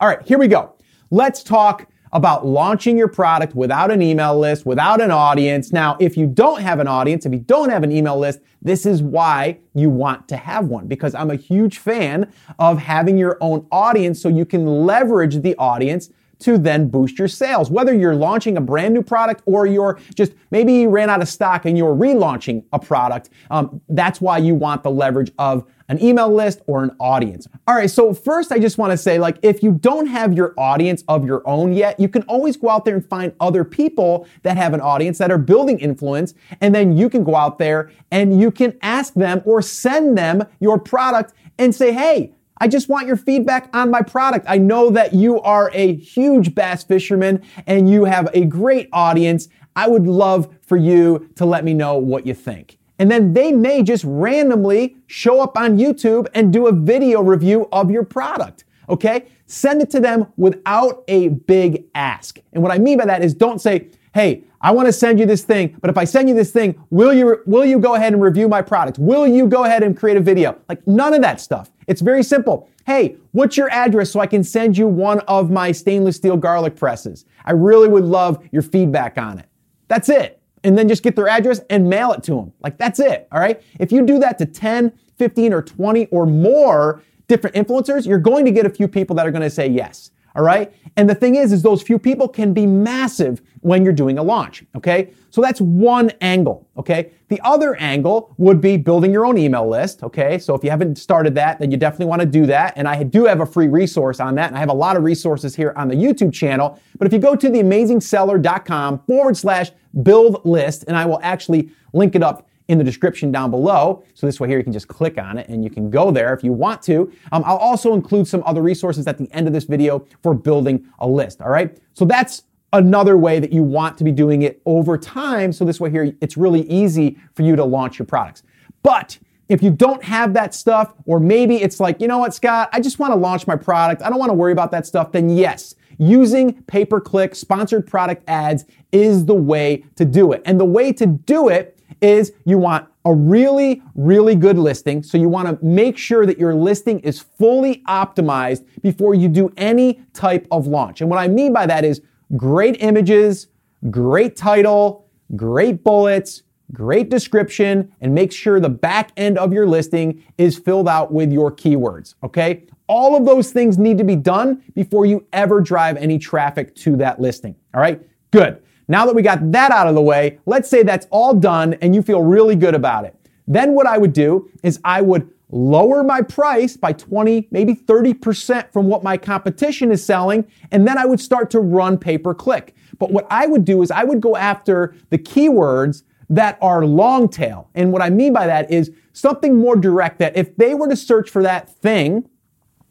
All 0.00 0.08
right, 0.08 0.20
here 0.22 0.36
we 0.36 0.48
go. 0.48 0.74
Let's 1.12 1.44
talk 1.44 1.86
about 2.12 2.44
launching 2.44 2.98
your 2.98 3.06
product 3.06 3.54
without 3.54 3.92
an 3.92 4.02
email 4.02 4.36
list, 4.36 4.66
without 4.66 5.00
an 5.00 5.12
audience. 5.12 5.72
Now, 5.72 5.96
if 6.00 6.16
you 6.16 6.26
don't 6.26 6.60
have 6.60 6.80
an 6.80 6.88
audience, 6.88 7.24
if 7.24 7.32
you 7.32 7.38
don't 7.38 7.70
have 7.70 7.84
an 7.84 7.92
email 7.92 8.18
list, 8.18 8.40
this 8.62 8.84
is 8.84 9.00
why 9.00 9.58
you 9.74 9.90
want 9.90 10.26
to 10.28 10.36
have 10.36 10.66
one 10.66 10.88
because 10.88 11.14
I'm 11.14 11.30
a 11.30 11.36
huge 11.36 11.78
fan 11.78 12.32
of 12.58 12.78
having 12.78 13.16
your 13.16 13.38
own 13.40 13.66
audience 13.70 14.20
so 14.20 14.28
you 14.28 14.44
can 14.44 14.66
leverage 14.66 15.42
the 15.42 15.54
audience 15.56 16.10
to 16.40 16.58
then 16.58 16.88
boost 16.88 17.18
your 17.18 17.28
sales. 17.28 17.70
Whether 17.70 17.94
you're 17.94 18.14
launching 18.14 18.56
a 18.56 18.60
brand 18.60 18.94
new 18.94 19.02
product 19.02 19.42
or 19.46 19.66
you're 19.66 19.98
just 20.14 20.32
maybe 20.50 20.74
you 20.74 20.88
ran 20.88 21.10
out 21.10 21.22
of 21.22 21.28
stock 21.28 21.64
and 21.64 21.76
you're 21.76 21.94
relaunching 21.94 22.64
a 22.72 22.78
product, 22.78 23.30
um, 23.50 23.80
that's 23.88 24.20
why 24.20 24.38
you 24.38 24.54
want 24.54 24.82
the 24.82 24.90
leverage 24.90 25.32
of 25.38 25.64
an 25.88 26.02
email 26.02 26.32
list 26.32 26.62
or 26.66 26.82
an 26.82 26.90
audience. 26.98 27.46
All 27.66 27.74
right, 27.74 27.90
so 27.90 28.12
first 28.12 28.50
I 28.50 28.58
just 28.58 28.76
want 28.76 28.90
to 28.90 28.96
say 28.96 29.18
like 29.18 29.38
if 29.42 29.62
you 29.62 29.72
don't 29.72 30.06
have 30.06 30.32
your 30.32 30.52
audience 30.58 31.04
of 31.08 31.24
your 31.24 31.42
own 31.46 31.72
yet, 31.72 31.98
you 32.00 32.08
can 32.08 32.22
always 32.22 32.56
go 32.56 32.68
out 32.68 32.84
there 32.84 32.94
and 32.94 33.08
find 33.08 33.32
other 33.40 33.64
people 33.64 34.26
that 34.42 34.56
have 34.56 34.74
an 34.74 34.80
audience 34.80 35.18
that 35.18 35.30
are 35.30 35.38
building 35.38 35.78
influence 35.78 36.34
and 36.60 36.74
then 36.74 36.96
you 36.96 37.08
can 37.08 37.24
go 37.24 37.34
out 37.34 37.58
there 37.58 37.90
and 38.10 38.40
you 38.40 38.50
can 38.50 38.76
ask 38.82 39.14
them 39.14 39.42
or 39.44 39.62
send 39.62 40.18
them 40.18 40.44
your 40.60 40.78
product 40.78 41.32
and 41.58 41.74
say, 41.74 41.92
"Hey, 41.92 42.32
I 42.58 42.68
just 42.68 42.88
want 42.88 43.06
your 43.06 43.16
feedback 43.16 43.68
on 43.74 43.90
my 43.90 44.02
product. 44.02 44.46
I 44.48 44.58
know 44.58 44.90
that 44.90 45.12
you 45.12 45.40
are 45.42 45.70
a 45.74 45.94
huge 45.96 46.54
bass 46.54 46.84
fisherman 46.84 47.42
and 47.66 47.90
you 47.90 48.04
have 48.04 48.30
a 48.32 48.44
great 48.44 48.88
audience. 48.92 49.48
I 49.74 49.88
would 49.88 50.06
love 50.06 50.48
for 50.62 50.76
you 50.76 51.28
to 51.36 51.44
let 51.44 51.64
me 51.64 51.74
know 51.74 51.98
what 51.98 52.26
you 52.26 52.34
think. 52.34 52.78
And 52.98 53.10
then 53.10 53.34
they 53.34 53.52
may 53.52 53.82
just 53.82 54.04
randomly 54.06 54.96
show 55.06 55.40
up 55.40 55.58
on 55.58 55.76
YouTube 55.76 56.28
and 56.34 56.50
do 56.52 56.66
a 56.66 56.72
video 56.72 57.22
review 57.22 57.68
of 57.72 57.90
your 57.90 58.04
product. 58.04 58.64
Okay? 58.88 59.26
Send 59.46 59.82
it 59.82 59.90
to 59.90 60.00
them 60.00 60.26
without 60.36 61.04
a 61.08 61.28
big 61.28 61.84
ask. 61.94 62.38
And 62.54 62.62
what 62.62 62.72
I 62.72 62.78
mean 62.78 62.96
by 62.98 63.04
that 63.04 63.22
is 63.22 63.34
don't 63.34 63.60
say, 63.60 63.88
hey, 64.14 64.44
I 64.66 64.72
want 64.72 64.86
to 64.86 64.92
send 64.92 65.20
you 65.20 65.26
this 65.26 65.44
thing, 65.44 65.76
but 65.80 65.90
if 65.90 65.96
I 65.96 66.02
send 66.02 66.28
you 66.28 66.34
this 66.34 66.50
thing, 66.50 66.74
will 66.90 67.14
you 67.14 67.40
will 67.46 67.64
you 67.64 67.78
go 67.78 67.94
ahead 67.94 68.12
and 68.12 68.20
review 68.20 68.48
my 68.48 68.62
product? 68.62 68.98
Will 68.98 69.24
you 69.24 69.46
go 69.46 69.62
ahead 69.62 69.84
and 69.84 69.96
create 69.96 70.16
a 70.16 70.20
video? 70.20 70.60
Like 70.68 70.84
none 70.88 71.14
of 71.14 71.22
that 71.22 71.40
stuff. 71.40 71.70
It's 71.86 72.00
very 72.00 72.24
simple. 72.24 72.68
Hey, 72.84 73.16
what's 73.30 73.56
your 73.56 73.70
address 73.70 74.10
so 74.10 74.18
I 74.18 74.26
can 74.26 74.42
send 74.42 74.76
you 74.76 74.88
one 74.88 75.20
of 75.28 75.52
my 75.52 75.70
stainless 75.70 76.16
steel 76.16 76.36
garlic 76.36 76.74
presses? 76.74 77.26
I 77.44 77.52
really 77.52 77.86
would 77.86 78.06
love 78.06 78.44
your 78.50 78.62
feedback 78.62 79.18
on 79.18 79.38
it. 79.38 79.46
That's 79.86 80.08
it. 80.08 80.42
And 80.64 80.76
then 80.76 80.88
just 80.88 81.04
get 81.04 81.14
their 81.14 81.28
address 81.28 81.60
and 81.70 81.88
mail 81.88 82.10
it 82.10 82.24
to 82.24 82.34
them. 82.34 82.52
Like 82.58 82.76
that's 82.76 82.98
it. 82.98 83.28
All 83.30 83.38
right. 83.38 83.62
If 83.78 83.92
you 83.92 84.04
do 84.04 84.18
that 84.18 84.36
to 84.38 84.46
10, 84.46 84.92
15, 85.16 85.52
or 85.52 85.62
20 85.62 86.06
or 86.06 86.26
more 86.26 87.04
different 87.28 87.54
influencers, 87.54 88.04
you're 88.04 88.18
going 88.18 88.44
to 88.44 88.50
get 88.50 88.66
a 88.66 88.70
few 88.70 88.88
people 88.88 89.14
that 89.14 89.28
are 89.28 89.30
going 89.30 89.42
to 89.42 89.50
say 89.50 89.68
yes. 89.68 90.10
All 90.36 90.42
right. 90.42 90.72
And 90.96 91.08
the 91.08 91.14
thing 91.14 91.36
is, 91.36 91.50
is 91.50 91.62
those 91.62 91.82
few 91.82 91.98
people 91.98 92.28
can 92.28 92.52
be 92.52 92.66
massive 92.66 93.40
when 93.60 93.82
you're 93.82 93.92
doing 93.92 94.18
a 94.18 94.22
launch. 94.22 94.64
Okay. 94.76 95.12
So 95.30 95.40
that's 95.40 95.60
one 95.60 96.12
angle. 96.20 96.68
Okay. 96.76 97.10
The 97.28 97.40
other 97.42 97.74
angle 97.76 98.34
would 98.36 98.60
be 98.60 98.76
building 98.76 99.12
your 99.12 99.24
own 99.24 99.38
email 99.38 99.66
list. 99.66 100.02
Okay. 100.02 100.38
So 100.38 100.54
if 100.54 100.62
you 100.62 100.70
haven't 100.70 100.98
started 100.98 101.34
that, 101.36 101.58
then 101.58 101.70
you 101.70 101.78
definitely 101.78 102.06
want 102.06 102.20
to 102.20 102.26
do 102.26 102.44
that. 102.46 102.74
And 102.76 102.86
I 102.86 103.02
do 103.02 103.24
have 103.24 103.40
a 103.40 103.46
free 103.46 103.68
resource 103.68 104.20
on 104.20 104.34
that. 104.34 104.48
And 104.48 104.56
I 104.56 104.60
have 104.60 104.68
a 104.68 104.74
lot 104.74 104.96
of 104.96 105.04
resources 105.04 105.56
here 105.56 105.72
on 105.74 105.88
the 105.88 105.94
YouTube 105.96 106.34
channel. 106.34 106.78
But 106.98 107.06
if 107.06 107.14
you 107.14 107.18
go 107.18 107.34
to 107.34 107.48
theamazingseller.com 107.48 108.98
forward 109.06 109.36
slash 109.36 109.70
build 110.02 110.44
list, 110.44 110.84
and 110.86 110.96
I 110.96 111.06
will 111.06 111.20
actually 111.22 111.70
link 111.94 112.14
it 112.14 112.22
up 112.22 112.46
in 112.68 112.78
the 112.78 112.84
description 112.84 113.30
down 113.30 113.50
below. 113.50 114.02
So 114.14 114.26
this 114.26 114.40
way 114.40 114.48
here, 114.48 114.58
you 114.58 114.64
can 114.64 114.72
just 114.72 114.88
click 114.88 115.18
on 115.18 115.38
it 115.38 115.48
and 115.48 115.62
you 115.62 115.70
can 115.70 115.90
go 115.90 116.10
there 116.10 116.34
if 116.34 116.42
you 116.42 116.52
want 116.52 116.82
to. 116.82 117.12
Um, 117.32 117.42
I'll 117.46 117.56
also 117.56 117.94
include 117.94 118.26
some 118.26 118.42
other 118.44 118.62
resources 118.62 119.06
at 119.06 119.18
the 119.18 119.30
end 119.32 119.46
of 119.46 119.52
this 119.52 119.64
video 119.64 120.06
for 120.22 120.34
building 120.34 120.86
a 120.98 121.06
list. 121.06 121.40
All 121.40 121.50
right. 121.50 121.76
So 121.94 122.04
that's 122.04 122.42
another 122.72 123.16
way 123.16 123.38
that 123.38 123.52
you 123.52 123.62
want 123.62 123.96
to 123.98 124.04
be 124.04 124.12
doing 124.12 124.42
it 124.42 124.60
over 124.66 124.98
time. 124.98 125.52
So 125.52 125.64
this 125.64 125.80
way 125.80 125.90
here, 125.90 126.12
it's 126.20 126.36
really 126.36 126.62
easy 126.62 127.18
for 127.34 127.42
you 127.42 127.56
to 127.56 127.64
launch 127.64 127.98
your 127.98 128.06
products. 128.06 128.42
But 128.82 129.18
if 129.48 129.62
you 129.62 129.70
don't 129.70 130.02
have 130.02 130.34
that 130.34 130.54
stuff, 130.54 130.92
or 131.04 131.20
maybe 131.20 131.62
it's 131.62 131.78
like, 131.78 132.00
you 132.00 132.08
know 132.08 132.18
what, 132.18 132.34
Scott, 132.34 132.68
I 132.72 132.80
just 132.80 132.98
want 132.98 133.12
to 133.12 133.16
launch 133.16 133.46
my 133.46 133.56
product. 133.56 134.02
I 134.02 134.10
don't 134.10 134.18
want 134.18 134.30
to 134.30 134.34
worry 134.34 134.52
about 134.52 134.72
that 134.72 134.86
stuff. 134.86 135.12
Then 135.12 135.28
yes, 135.28 135.76
using 135.98 136.62
pay 136.62 136.84
per 136.84 137.00
click 137.00 137.34
sponsored 137.34 137.86
product 137.86 138.24
ads 138.28 138.64
is 138.90 139.24
the 139.24 139.34
way 139.34 139.84
to 139.94 140.04
do 140.04 140.32
it. 140.32 140.42
And 140.44 140.58
the 140.58 140.64
way 140.64 140.92
to 140.94 141.06
do 141.06 141.48
it 141.48 141.75
is 142.00 142.32
you 142.44 142.58
want 142.58 142.88
a 143.04 143.14
really, 143.14 143.82
really 143.94 144.34
good 144.34 144.58
listing. 144.58 145.02
So 145.02 145.16
you 145.16 145.28
want 145.28 145.48
to 145.48 145.64
make 145.64 145.96
sure 145.96 146.26
that 146.26 146.38
your 146.38 146.54
listing 146.54 146.98
is 147.00 147.20
fully 147.20 147.82
optimized 147.86 148.66
before 148.82 149.14
you 149.14 149.28
do 149.28 149.52
any 149.56 150.02
type 150.12 150.46
of 150.50 150.66
launch. 150.66 151.00
And 151.00 151.08
what 151.08 151.18
I 151.18 151.28
mean 151.28 151.52
by 151.52 151.66
that 151.66 151.84
is 151.84 152.02
great 152.36 152.82
images, 152.82 153.46
great 153.90 154.36
title, 154.36 155.08
great 155.36 155.84
bullets, 155.84 156.42
great 156.72 157.08
description, 157.08 157.92
and 158.00 158.14
make 158.14 158.32
sure 158.32 158.58
the 158.58 158.68
back 158.68 159.12
end 159.16 159.38
of 159.38 159.52
your 159.52 159.66
listing 159.66 160.24
is 160.36 160.58
filled 160.58 160.88
out 160.88 161.12
with 161.12 161.32
your 161.32 161.52
keywords. 161.52 162.14
Okay. 162.24 162.64
All 162.88 163.16
of 163.16 163.24
those 163.24 163.52
things 163.52 163.78
need 163.78 163.98
to 163.98 164.04
be 164.04 164.16
done 164.16 164.62
before 164.74 165.06
you 165.06 165.24
ever 165.32 165.60
drive 165.60 165.96
any 165.96 166.18
traffic 166.18 166.74
to 166.76 166.96
that 166.96 167.20
listing. 167.20 167.54
All 167.74 167.80
right. 167.80 168.00
Good. 168.30 168.62
Now 168.88 169.04
that 169.06 169.14
we 169.14 169.22
got 169.22 169.52
that 169.52 169.70
out 169.72 169.86
of 169.86 169.94
the 169.94 170.02
way, 170.02 170.38
let's 170.46 170.68
say 170.68 170.82
that's 170.82 171.06
all 171.10 171.34
done 171.34 171.74
and 171.74 171.94
you 171.94 172.02
feel 172.02 172.22
really 172.22 172.56
good 172.56 172.74
about 172.74 173.04
it. 173.04 173.14
Then 173.48 173.74
what 173.74 173.86
I 173.86 173.98
would 173.98 174.12
do 174.12 174.50
is 174.62 174.80
I 174.84 175.00
would 175.02 175.30
lower 175.50 176.02
my 176.02 176.22
price 176.22 176.76
by 176.76 176.92
20, 176.92 177.48
maybe 177.50 177.74
30% 177.74 178.72
from 178.72 178.86
what 178.86 179.04
my 179.04 179.16
competition 179.16 179.92
is 179.92 180.04
selling, 180.04 180.44
and 180.72 180.86
then 180.86 180.98
I 180.98 181.06
would 181.06 181.20
start 181.20 181.50
to 181.50 181.60
run 181.60 181.98
pay 181.98 182.18
per 182.18 182.34
click. 182.34 182.74
But 182.98 183.12
what 183.12 183.26
I 183.30 183.46
would 183.46 183.64
do 183.64 183.82
is 183.82 183.90
I 183.90 184.04
would 184.04 184.20
go 184.20 184.36
after 184.36 184.94
the 185.10 185.18
keywords 185.18 186.02
that 186.28 186.58
are 186.60 186.84
long 186.84 187.28
tail. 187.28 187.70
And 187.74 187.92
what 187.92 188.02
I 188.02 188.10
mean 188.10 188.32
by 188.32 188.46
that 188.46 188.70
is 188.70 188.90
something 189.12 189.56
more 189.56 189.76
direct 189.76 190.18
that 190.18 190.36
if 190.36 190.56
they 190.56 190.74
were 190.74 190.88
to 190.88 190.96
search 190.96 191.30
for 191.30 191.42
that 191.42 191.68
thing, 191.68 192.28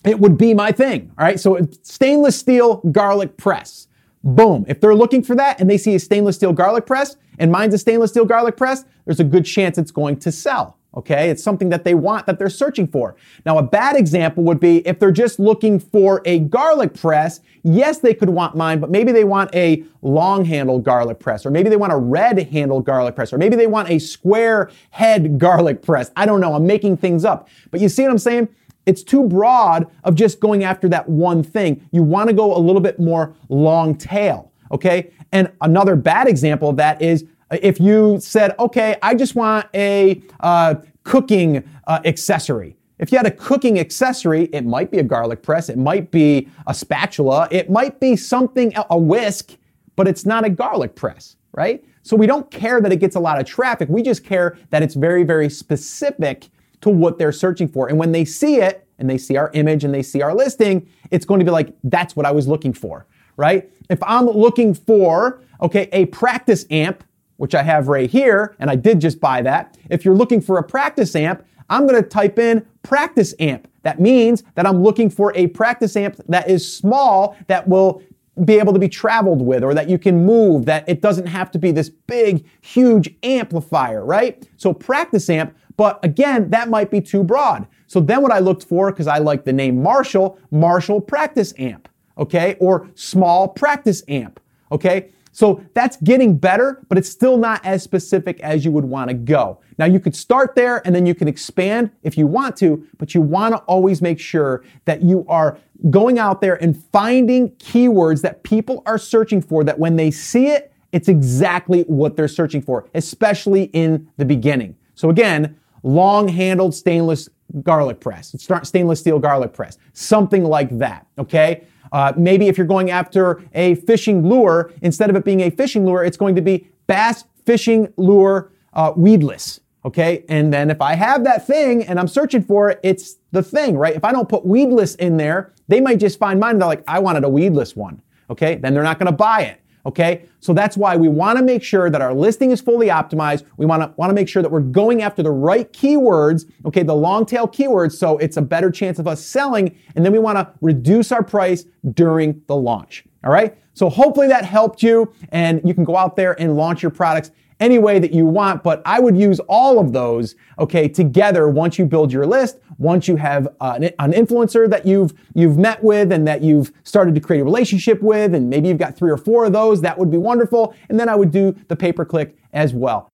it 0.06 0.20
would 0.20 0.38
be 0.38 0.54
my 0.54 0.72
thing. 0.72 1.12
All 1.18 1.25
right. 1.25 1.40
So 1.40 1.60
stainless 1.82 2.38
steel 2.38 2.78
garlic 2.92 3.36
press. 3.36 3.88
Boom. 4.25 4.65
If 4.67 4.82
they're 4.82 4.96
looking 4.96 5.22
for 5.22 5.36
that 5.36 5.62
and 5.62 5.70
they 5.70 5.77
see 5.77 5.94
a 5.94 6.00
stainless 6.00 6.36
steel 6.36 6.51
garlic 6.51 6.88
press 6.88 7.15
and 7.38 7.51
mine's 7.51 7.75
a 7.75 7.77
stainless 7.77 8.10
steel 8.10 8.25
garlic 8.25 8.58
press, 8.58 8.84
there's 9.05 9.20
a 9.20 9.24
good 9.24 9.46
chance 9.46 9.77
it's 9.77 9.91
going 9.91 10.17
to 10.17 10.32
sell. 10.32 10.77
Okay. 10.98 11.29
It's 11.29 11.44
something 11.44 11.70
that 11.70 11.84
they 11.84 11.94
want 11.94 12.25
that 12.25 12.39
they're 12.39 12.50
searching 12.50 12.88
for. 12.88 13.15
Now, 13.46 13.60
a 13.60 13.62
bad 13.62 13.96
example 13.96 14.44
would 14.46 14.60
be 14.60 14.77
if 14.88 14.98
they're 14.98 15.12
just 15.12 15.39
looking 15.39 15.77
for 15.77 16.24
a 16.25 16.39
garlic 16.39 16.96
press. 16.96 17.41
Yes, 17.63 18.00
they 18.00 18.13
could 18.15 18.29
want 18.29 18.55
mine, 18.55 18.79
but 18.79 18.89
maybe 18.89 19.12
they 19.12 19.25
want 19.25 19.53
a 19.53 19.84
long 20.01 20.46
handle 20.46 20.79
garlic 20.79 21.20
press, 21.20 21.46
or 21.46 21.51
maybe 21.51 21.70
they 21.70 21.75
want 21.75 21.91
a 21.94 21.98
red 21.98 22.48
handle 22.50 22.79
garlic 22.79 23.13
press, 23.15 23.34
or 23.34 23.38
maybe 23.38 23.55
they 23.55 23.67
want 23.67 23.89
a 23.89 24.00
square 24.00 24.72
head 24.89 25.38
garlic 25.38 25.84
press. 25.84 26.12
I 26.15 26.25
don't 26.25 26.39
know. 26.39 26.55
I'm 26.55 26.65
making 26.65 26.98
things 26.98 27.25
up. 27.25 27.50
But 27.70 27.79
you 27.82 27.89
see 27.89 28.03
what 28.03 28.12
I'm 28.12 28.17
saying? 28.17 28.48
It's 28.86 29.04
too 29.04 29.27
broad 29.27 29.88
of 30.04 30.15
just 30.15 30.39
going 30.39 30.63
after 30.63 30.88
that 30.89 31.08
one 31.10 31.44
thing. 31.44 31.88
You 31.92 32.04
want 32.04 32.30
to 32.30 32.36
go 32.36 32.56
a 32.56 32.60
little 32.60 32.82
bit 32.82 33.00
more 33.00 33.36
long 33.50 33.96
tail, 33.96 34.51
okay? 34.72 35.12
And 35.32 35.51
another 35.62 35.96
bad 35.96 36.27
example 36.27 36.70
of 36.70 36.77
that 36.77 37.01
is 37.01 37.25
uh, 37.51 37.58
if 37.62 37.80
you 37.80 38.20
said, 38.20 38.56
okay, 38.60 38.96
I 39.01 39.15
just 39.15 39.36
want 39.36 39.68
a 39.74 40.22
uh, 40.39 40.75
cooking 41.04 41.68
uh, 41.88 42.00
accessory. 42.06 42.77
If 42.98 43.12
you 43.12 43.18
had 43.18 43.27
a 43.27 43.32
cooking 43.32 43.80
accessory, 43.80 44.46
it 44.54 44.65
might 44.65 44.89
be 44.89 45.00
a 45.00 45.04
garlic 45.04 45.44
press, 45.44 45.68
it 45.68 45.77
might 45.77 46.12
be 46.12 46.48
a 46.68 46.74
spatula, 46.74 47.48
it 47.51 47.70
might 47.70 48.00
be 48.00 48.15
something, 48.15 48.72
a 48.89 48.98
whisk, 48.98 49.58
but 49.96 50.08
it's 50.08 50.25
not 50.25 50.46
a 50.46 50.50
garlic 50.50 50.96
press, 50.96 51.36
right? 51.51 51.84
So 52.04 52.15
we 52.15 52.27
don't 52.27 52.50
care 52.51 52.80
that 52.82 52.92
it 52.94 52.98
gets 52.98 53.15
a 53.15 53.20
lot 53.20 53.39
of 53.39 53.46
traffic. 53.46 53.89
We 53.89 54.01
just 54.01 54.24
care 54.24 54.58
that 54.70 54.82
it's 54.84 54.94
very, 54.94 55.24
very 55.24 55.50
specific 55.50 56.50
to 56.82 56.89
what 56.89 57.17
they're 57.17 57.32
searching 57.32 57.67
for. 57.67 57.88
And 57.88 57.98
when 57.98 58.12
they 58.12 58.25
see 58.25 58.58
it 58.58 58.88
and 59.00 59.10
they 59.10 59.17
see 59.17 59.38
our 59.38 59.51
image 59.53 59.84
and 59.84 59.94
they 59.94 60.03
see 60.03 60.22
our 60.22 60.34
listing, 60.34 60.88
it's 61.12 61.25
going 61.25 61.39
to 61.39 61.46
be 61.46 61.51
like, 61.51 61.74
that's 61.84 62.15
what 62.15 62.25
I 62.25 62.32
was 62.32 62.48
looking 62.48 62.74
for, 62.74 63.05
right? 63.38 63.70
If 63.89 64.01
I'm 64.03 64.25
looking 64.25 64.74
for, 64.74 65.41
okay, 65.62 65.89
a 65.91 66.05
practice 66.08 66.65
amp, 66.72 67.03
which 67.38 67.53
I 67.53 67.63
have 67.63 67.88
right 67.88 68.10
here, 68.10 68.55
and 68.60 68.70
I 68.70 68.75
did 68.75 69.01
just 69.01 69.20
buy 69.20 69.41
that. 69.41 69.77
If 69.89 70.05
you're 70.05 70.15
looking 70.15 70.39
for 70.41 70.58
a 70.58 70.63
practice 70.63 71.15
amp, 71.15 71.46
I'm 71.70 71.88
going 71.88 72.01
to 72.01 72.08
type 72.08 72.39
in 72.39 72.65
practice 72.84 73.34
amp. 73.39 73.67
That 73.84 74.00
means 74.00 74.44
that 74.55 74.65
I'm 74.65 74.82
looking 74.82 75.10
for 75.10 75.34
a 75.36 75.48
practice 75.48 75.96
amp 75.96 76.15
that 76.27 76.50
is 76.50 76.72
small, 76.77 77.36
that 77.48 77.67
will 77.67 78.01
be 78.44 78.60
able 78.60 78.74
to 78.74 78.79
be 78.79 78.89
traveled 78.89 79.41
with 79.41 79.63
or 79.63 79.74
that 79.74 79.89
you 79.89 79.98
can 79.98 80.25
move, 80.25 80.65
that 80.65 80.88
it 80.88 81.01
doesn't 81.01 81.27
have 81.27 81.51
to 81.51 81.60
be 81.60 81.72
this 81.72 81.89
big, 81.89 82.46
huge 82.62 83.13
amplifier, 83.24 84.03
right? 84.03 84.48
So 84.58 84.74
practice 84.74 85.29
amp, 85.29 85.55
but 85.77 86.03
again, 86.03 86.50
that 86.50 86.70
might 86.70 86.91
be 86.91 87.01
too 87.01 87.24
broad. 87.24 87.67
So 87.88 88.00
then 88.00 88.22
what 88.22 88.32
I 88.32 88.39
looked 88.39 88.63
for, 88.63 88.91
because 88.91 89.08
I 89.08 89.20
like 89.20 89.46
the 89.46 89.53
name 89.53 89.82
Marshall, 89.82 90.39
Marshall 90.51 91.01
practice 91.01 91.53
amp, 91.58 91.88
okay? 92.17 92.55
Or 92.60 92.89
small 92.96 93.48
practice 93.48 94.03
amp, 94.08 94.39
okay? 94.72 95.12
So 95.32 95.62
that's 95.74 95.98
getting 95.98 96.38
better, 96.38 96.82
but 96.88 96.98
it's 96.98 97.10
still 97.10 97.38
not 97.38 97.63
as 97.65 97.84
specific 97.84 98.39
as 98.39 98.63
you 98.63 98.72
would 98.72 98.86
want 98.86 99.10
to 99.10 99.13
go. 99.13 99.60
Now 99.77 99.84
you 99.84 100.00
could 100.00 100.15
start 100.15 100.55
there 100.55 100.82
and 100.86 100.96
then 100.96 101.05
you 101.05 101.13
can 101.13 101.27
expand 101.27 101.91
if 102.03 102.17
you 102.17 102.25
want 102.25 102.55
to, 102.58 102.88
but 102.98 103.13
you 103.13 103.20
want 103.20 103.53
to 103.53 103.58
always 103.63 104.01
make 104.01 104.17
sure 104.17 104.63
that 104.86 105.01
you 105.01 105.25
are 105.27 105.58
going 105.89 106.20
out 106.20 106.39
there 106.39 106.55
and 106.63 106.82
finding 106.91 107.50
keywords 107.58 108.22
that 108.22 108.44
people 108.44 108.82
are 108.86 108.98
searching 108.98 109.41
for 109.41 109.65
that 109.65 109.77
when 109.77 109.98
they 109.98 110.10
see 110.10 110.48
it, 110.48 110.72
it's 110.94 111.10
exactly 111.10 111.82
what 111.84 112.15
they're 112.15 112.29
searching 112.29 112.62
for, 112.62 112.88
especially 112.94 113.63
in 113.74 114.10
the 114.15 114.24
beginning. 114.24 114.77
So 114.94 115.10
again, 115.10 115.60
long 115.86 116.27
handled 116.27 116.74
stainless 116.74 117.30
garlic 117.62 118.00
press, 118.00 118.36
stainless 118.63 119.00
steel 119.00 119.20
garlic 119.20 119.54
press, 119.54 119.77
something 119.94 120.44
like 120.44 120.77
that, 120.77 121.06
okay? 121.18 121.63
Uh, 121.92 122.12
maybe 122.18 122.48
if 122.48 122.58
you're 122.58 122.68
going 122.68 122.89
after 122.89 123.42
a 123.54 123.75
fishing 123.75 124.27
lure, 124.27 124.74
instead 124.82 125.10
of 125.10 125.15
it 125.15 125.24
being 125.24 125.42
a 125.42 125.50
fishing 125.50 125.86
lure, 125.86 126.04
it's 126.04 126.18
going 126.18 126.36
to 126.36 126.42
be 126.42 126.68
bass 126.88 127.24
fishing 127.46 127.88
lure 127.98 128.51
uh, 128.74 128.92
weedless. 128.98 129.62
Okay. 129.86 130.25
And 130.30 130.51
then 130.51 130.72
if 130.72 130.82
I 130.82 130.96
have 130.96 131.24
that 131.25 131.46
thing 131.46 131.84
and 131.84 132.00
I'm 132.00 132.08
searching 132.08 132.44
for 132.44 132.72
it, 132.72 132.80
it's 132.82 133.18
the 133.32 133.44
thing, 133.44 133.77
right? 133.77 133.96
If 133.96 134.04
I 134.04 134.12
don't 134.12 134.27
put 134.27 134.44
weedless 134.44 134.96
in 134.96 135.18
there, 135.18 135.54
they 135.68 135.80
might 135.80 136.00
just 136.00 136.18
find 136.18 136.39
mine. 136.39 136.58
They're 136.58 136.68
like, 136.68 136.84
I 136.88 136.98
wanted 136.98 137.24
a 137.24 137.30
weedless 137.30 137.75
one. 137.75 138.01
Okay. 138.32 138.56
Then 138.56 138.74
they're 138.74 138.82
not 138.82 138.98
going 138.98 139.12
to 139.12 139.15
buy 139.15 139.44
it. 139.44 139.62
Okay. 139.86 140.25
So 140.39 140.54
that's 140.54 140.75
why 140.75 140.96
we 140.96 141.08
want 141.08 141.38
to 141.38 141.44
make 141.44 141.63
sure 141.63 141.89
that 141.89 142.01
our 142.01 142.13
listing 142.13 142.51
is 142.51 142.60
fully 142.60 142.88
optimized. 142.88 143.46
We 143.58 143.65
want 143.65 143.84
to 143.84 143.94
want 143.98 144.10
to 144.10 144.13
make 144.15 144.27
sure 144.27 144.42
that 144.42 144.51
we're 144.51 144.62
going 144.62 145.04
after 145.04 145.22
the 145.22 145.32
right 145.32 145.72
keywords. 145.74 146.50
Okay. 146.65 146.84
The 146.84 146.96
long 146.96 147.25
tail 147.25 147.48
keywords. 147.48 147.94
So 147.94 148.18
it's 148.18 148.38
a 148.38 148.42
better 148.42 148.72
chance 148.72 148.98
of 148.98 149.08
us 149.08 149.24
selling. 149.24 149.77
And 149.96 150.04
then 150.04 150.12
we 150.12 150.20
want 150.20 150.38
to 150.38 150.51
reduce 150.62 151.12
our 151.12 151.24
price 151.24 151.65
during 151.94 152.42
the 152.48 152.56
launch. 152.56 153.06
All 153.24 153.32
right. 153.32 153.58
So 153.74 153.89
hopefully 153.89 154.27
that 154.27 154.46
helped 154.46 154.82
you 154.82 155.13
and 155.30 155.62
you 155.65 155.74
can 155.74 155.84
go 155.84 155.98
out 155.98 156.15
there 156.15 156.39
and 156.39 156.56
launch 156.56 156.82
your 156.82 156.92
products 156.92 157.32
any 157.59 157.79
way 157.79 158.00
that 158.00 158.13
you 158.13 158.25
want, 158.25 158.63
but 158.63 158.81
I 158.85 159.00
would 159.00 159.17
use 159.17 159.39
all 159.41 159.79
of 159.79 159.93
those, 159.93 160.35
okay, 160.59 160.88
together 160.88 161.47
once 161.47 161.79
you 161.79 161.85
build 161.85 162.12
your 162.12 162.25
list, 162.25 162.59
once 162.77 163.07
you 163.07 163.15
have 163.15 163.47
uh, 163.62 163.79
an 164.00 164.12
influencer 164.12 164.69
that 164.69 164.85
you've, 164.85 165.13
you've 165.33 165.57
met 165.57 165.83
with 165.83 166.12
and 166.12 166.27
that 166.27 166.41
you've 166.41 166.71
started 166.83 167.15
to 167.15 167.21
create 167.21 167.39
a 167.39 167.43
relationship 167.45 168.01
with, 168.01 168.35
and 168.35 168.50
maybe 168.50 168.67
you've 168.67 168.77
got 168.77 168.97
three 168.97 169.12
or 169.12 169.17
four 169.17 169.45
of 169.45 169.53
those, 169.53 169.81
that 169.81 169.97
would 169.97 170.12
be 170.12 170.17
wonderful. 170.17 170.75
And 170.89 171.00
then 171.00 171.07
I 171.07 171.15
would 171.15 171.31
do 171.31 171.55
the 171.67 171.75
pay 171.75 171.93
per 171.93 172.05
click 172.05 172.38
as 172.53 172.74
well. 172.74 173.09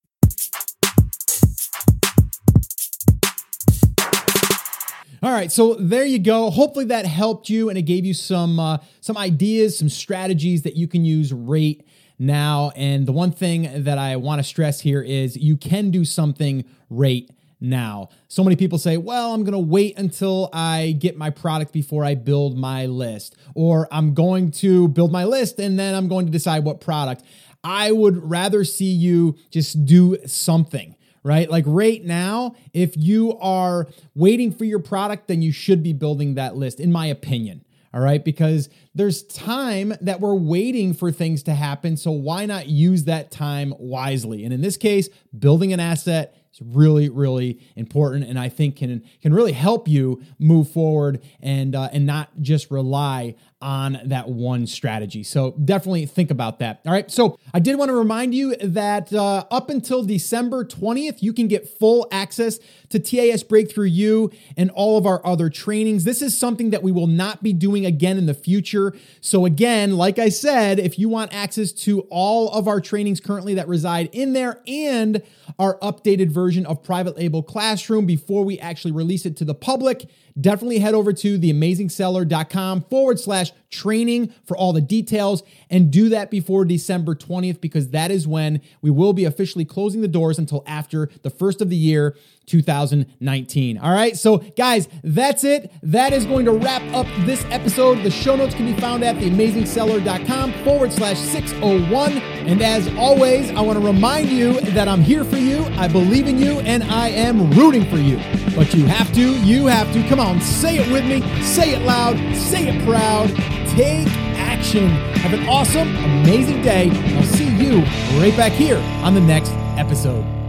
All 5.24 5.31
right, 5.31 5.51
so 5.51 5.75
there 5.75 6.03
you 6.03 6.17
go. 6.17 6.50
Hopefully 6.50 6.86
that 6.86 7.05
helped 7.05 7.48
you 7.48 7.69
and 7.69 7.77
it 7.77 7.83
gave 7.83 8.05
you 8.05 8.13
some 8.15 8.60
uh, 8.60 8.79
some 9.01 9.15
ideas, 9.17 9.77
some 9.77 9.88
strategies 9.88 10.63
that 10.63 10.75
you 10.75 10.88
can 10.88 11.05
use 11.05 11.31
right 11.31 11.79
now. 12.22 12.72
And 12.75 13.08
the 13.08 13.12
one 13.12 13.32
thing 13.32 13.84
that 13.84 13.98
I 13.98 14.16
want 14.16 14.40
to 14.40 14.44
stress 14.44 14.80
here 14.80 15.01
is 15.01 15.36
you 15.36 15.58
can 15.58 15.90
do 15.90 16.06
something 16.06 16.63
right 16.90 17.28
now. 17.60 18.10
So 18.28 18.44
many 18.44 18.56
people 18.56 18.78
say, 18.78 18.98
well, 18.98 19.34
I'm 19.34 19.44
going 19.44 19.54
to 19.54 19.60
wait 19.60 19.98
until 19.98 20.50
I 20.54 20.96
get 21.00 21.18
my 21.18 21.32
product 21.32 21.74
before 21.74 22.06
I 22.06 22.16
build 22.16 22.58
my 22.58 22.86
list, 22.86 23.36
or 23.56 23.88
I'm 23.92 24.13
going 24.13 24.51
to 24.51 24.88
build 24.88 25.12
my 25.12 25.25
list 25.25 25.60
and 25.60 25.78
then 25.78 25.96
I'm 25.96 26.08
going 26.08 26.28
to 26.28 26.32
decide 26.32 26.63
what 26.63 26.80
product. 26.80 27.24
I 27.63 27.92
would 27.92 28.30
rather 28.30 28.63
see 28.63 28.92
you 28.92 29.38
just 29.50 29.86
do 29.86 30.18
something 30.25 30.96
right? 31.24 31.51
Like 31.51 31.66
right 31.68 32.04
now, 32.04 32.56
if 32.74 32.98
you 32.98 33.38
are 33.38 33.88
waiting 34.16 34.51
for 34.51 34.66
your 34.66 34.80
product, 34.80 35.28
then 35.28 35.44
you 35.44 35.51
should 35.51 35.84
be 35.84 35.94
building 35.94 36.34
that 36.34 36.56
list, 36.56 36.80
in 36.80 36.92
my 36.92 37.06
opinion 37.06 37.63
all 37.93 38.01
right? 38.01 38.24
Because 38.24 38.69
there's 38.95 39.24
time 39.24 39.93
that 40.01 40.21
we're 40.21 40.36
waiting 40.36 40.93
for 40.93 41.12
things 41.12 41.43
to 41.43 41.53
happen. 41.53 41.98
So 41.98 42.12
why 42.12 42.45
not 42.45 42.67
use 42.67 43.05
that 43.05 43.31
time 43.31 43.74
wisely? 43.79 44.43
And 44.43 44.53
in 44.53 44.62
this 44.62 44.77
case, 44.77 45.10
building 45.38 45.74
an 45.74 45.79
asset 45.79 46.36
is 46.53 46.62
really, 46.62 47.10
really 47.10 47.60
important, 47.75 48.25
and 48.25 48.38
I 48.38 48.50
think 48.50 48.77
can 48.77 49.03
can 49.21 49.33
really 49.33 49.53
help 49.53 49.88
you 49.88 50.21
move 50.38 50.69
forward 50.69 51.21
and 51.39 51.75
uh, 51.75 51.89
and 51.91 52.05
not 52.05 52.29
just 52.41 52.71
rely 52.71 53.36
on 53.62 54.00
that 54.06 54.30
one 54.30 54.68
strategy. 54.68 55.24
So 55.24 55.51
definitely 55.51 56.06
think 56.06 56.32
about 56.32 56.60
that. 56.60 56.82
All 56.86 56.91
right. 56.91 57.10
So 57.12 57.38
I 57.53 57.60
did 57.60 57.77
want 57.77 57.89
to 57.89 57.96
remind 57.96 58.34
you 58.34 58.56
that 58.58 59.13
uh, 59.13 59.46
up 59.51 59.70
until 59.70 60.03
December 60.03 60.65
20th, 60.65 61.22
you 61.22 61.34
can 61.34 61.48
get 61.48 61.68
full 61.68 62.08
access 62.12 62.60
to 62.89 63.00
TAS 63.00 63.44
Breakthrough 63.44 63.88
U 63.88 64.32
and 64.58 64.70
all 64.72 64.98
of 64.98 65.06
our 65.06 65.25
other 65.25 65.50
trainings. 65.50 66.03
This 66.03 66.22
is 66.22 66.38
something 66.38 66.72
that 66.72 66.84
we 66.84 66.91
will 66.91 67.08
not 67.08 67.44
be 67.44 67.53
doing 67.53 67.86
again 67.86 68.18
in 68.18 68.25
the 68.25 68.34
future. 68.34 68.94
So 69.22 69.46
again, 69.46 69.98
like 69.98 70.20
I 70.20 70.30
said, 70.30 70.80
if 70.80 70.98
you 70.98 71.10
want 71.10 71.34
access 71.34 71.72
to 71.72 72.01
all 72.10 72.50
of 72.50 72.68
our 72.68 72.82
trainings 72.82 73.20
currently 73.20 73.53
that 73.56 73.68
reside 73.68 74.10
in 74.12 74.34
there 74.34 74.62
and 74.68 75.21
our 75.60 75.78
updated 75.80 76.30
version 76.32 76.65
of 76.65 76.84
Private 76.84 77.17
Label 77.17 77.43
Classroom 77.43 78.06
before 78.06 78.43
we 78.43 78.60
actually 78.60 78.91
release 78.91 79.26
it 79.26 79.38
to 79.38 79.45
the 79.45 79.56
public, 79.56 80.10
definitely 80.39 80.80
head 80.80 80.94
over 80.94 81.13
to 81.13 81.39
theamazingseller.com 81.39 82.82
forward 82.84 83.20
slash 83.20 83.52
training 83.72 84.34
for 84.46 84.56
all 84.58 84.74
the 84.74 84.82
details 84.82 85.44
and 85.70 85.91
do 85.91 86.10
that 86.10 86.30
before 86.30 86.65
December 86.65 87.15
20th 87.15 87.62
because 87.62 87.89
that 87.89 88.12
is 88.12 88.28
when 88.28 88.62
we 88.82 88.89
will 88.89 89.13
be 89.13 89.26
officially 89.26 89.65
closing 89.65 90.02
the 90.02 90.08
doors 90.08 90.38
until 90.38 90.63
after 90.67 91.10
the 91.24 91.30
first 91.30 91.62
of 91.62 91.70
the 91.70 91.76
year 91.76 92.15
2019. 92.48 93.78
All 93.78 93.94
right, 93.94 94.17
so 94.17 94.39
guys, 94.58 94.89
that's 95.04 95.46
it. 95.46 95.72
That 95.84 96.12
is 96.12 96.26
going 96.26 96.46
to 96.46 96.52
wrap 96.52 96.82
up 96.94 97.08
this 97.26 97.46
episode. 97.46 98.04
The 98.04 98.12
show 98.12 98.36
notes 98.36 98.54
can 98.54 98.65
be 98.65 98.80
found 98.80 99.04
at 99.06 99.15
theamazingseller.com 99.15 100.52
forward 100.65 100.91
slash 100.91 101.17
601. 101.17 102.17
And 102.17 102.62
as 102.62 102.89
always, 102.98 103.50
I 103.52 103.62
want 103.62 103.80
to 103.80 103.86
remind 103.86 104.30
you 104.30 104.60
that 104.62 104.89
I'm 104.89 105.02
here 105.02 105.24
for 105.24 105.38
you, 105.38 105.63
I 105.78 105.88
believe 105.88 106.28
in 106.28 106.39
you, 106.39 106.60
and 106.62 106.84
I 106.84 107.10
am 107.10 107.50
rooting 107.52 107.89
for 107.89 107.98
you. 107.98 108.17
But 108.54 108.74
you 108.74 108.86
have 108.86 109.13
to, 109.13 109.39
you 109.46 109.67
have 109.67 109.91
to. 109.94 110.02
Come 110.12 110.20
on, 110.21 110.39
say 110.39 110.77
it 110.77 110.91
with 110.91 111.03
me, 111.03 111.21
say 111.41 111.73
it 111.73 111.81
loud, 111.81 112.15
say 112.36 112.67
it 112.67 112.86
proud. 112.86 113.29
Take 113.75 114.07
action. 114.38 114.89
Have 115.21 115.34
an 115.34 115.47
awesome, 115.47 115.88
amazing 116.21 116.62
day. 116.62 116.89
I'll 117.17 117.23
see 117.23 117.49
you 117.49 117.79
right 118.21 118.36
back 118.38 118.51
here 118.51 118.77
on 119.03 119.15
the 119.15 119.21
next 119.21 119.51
episode. 119.77 120.40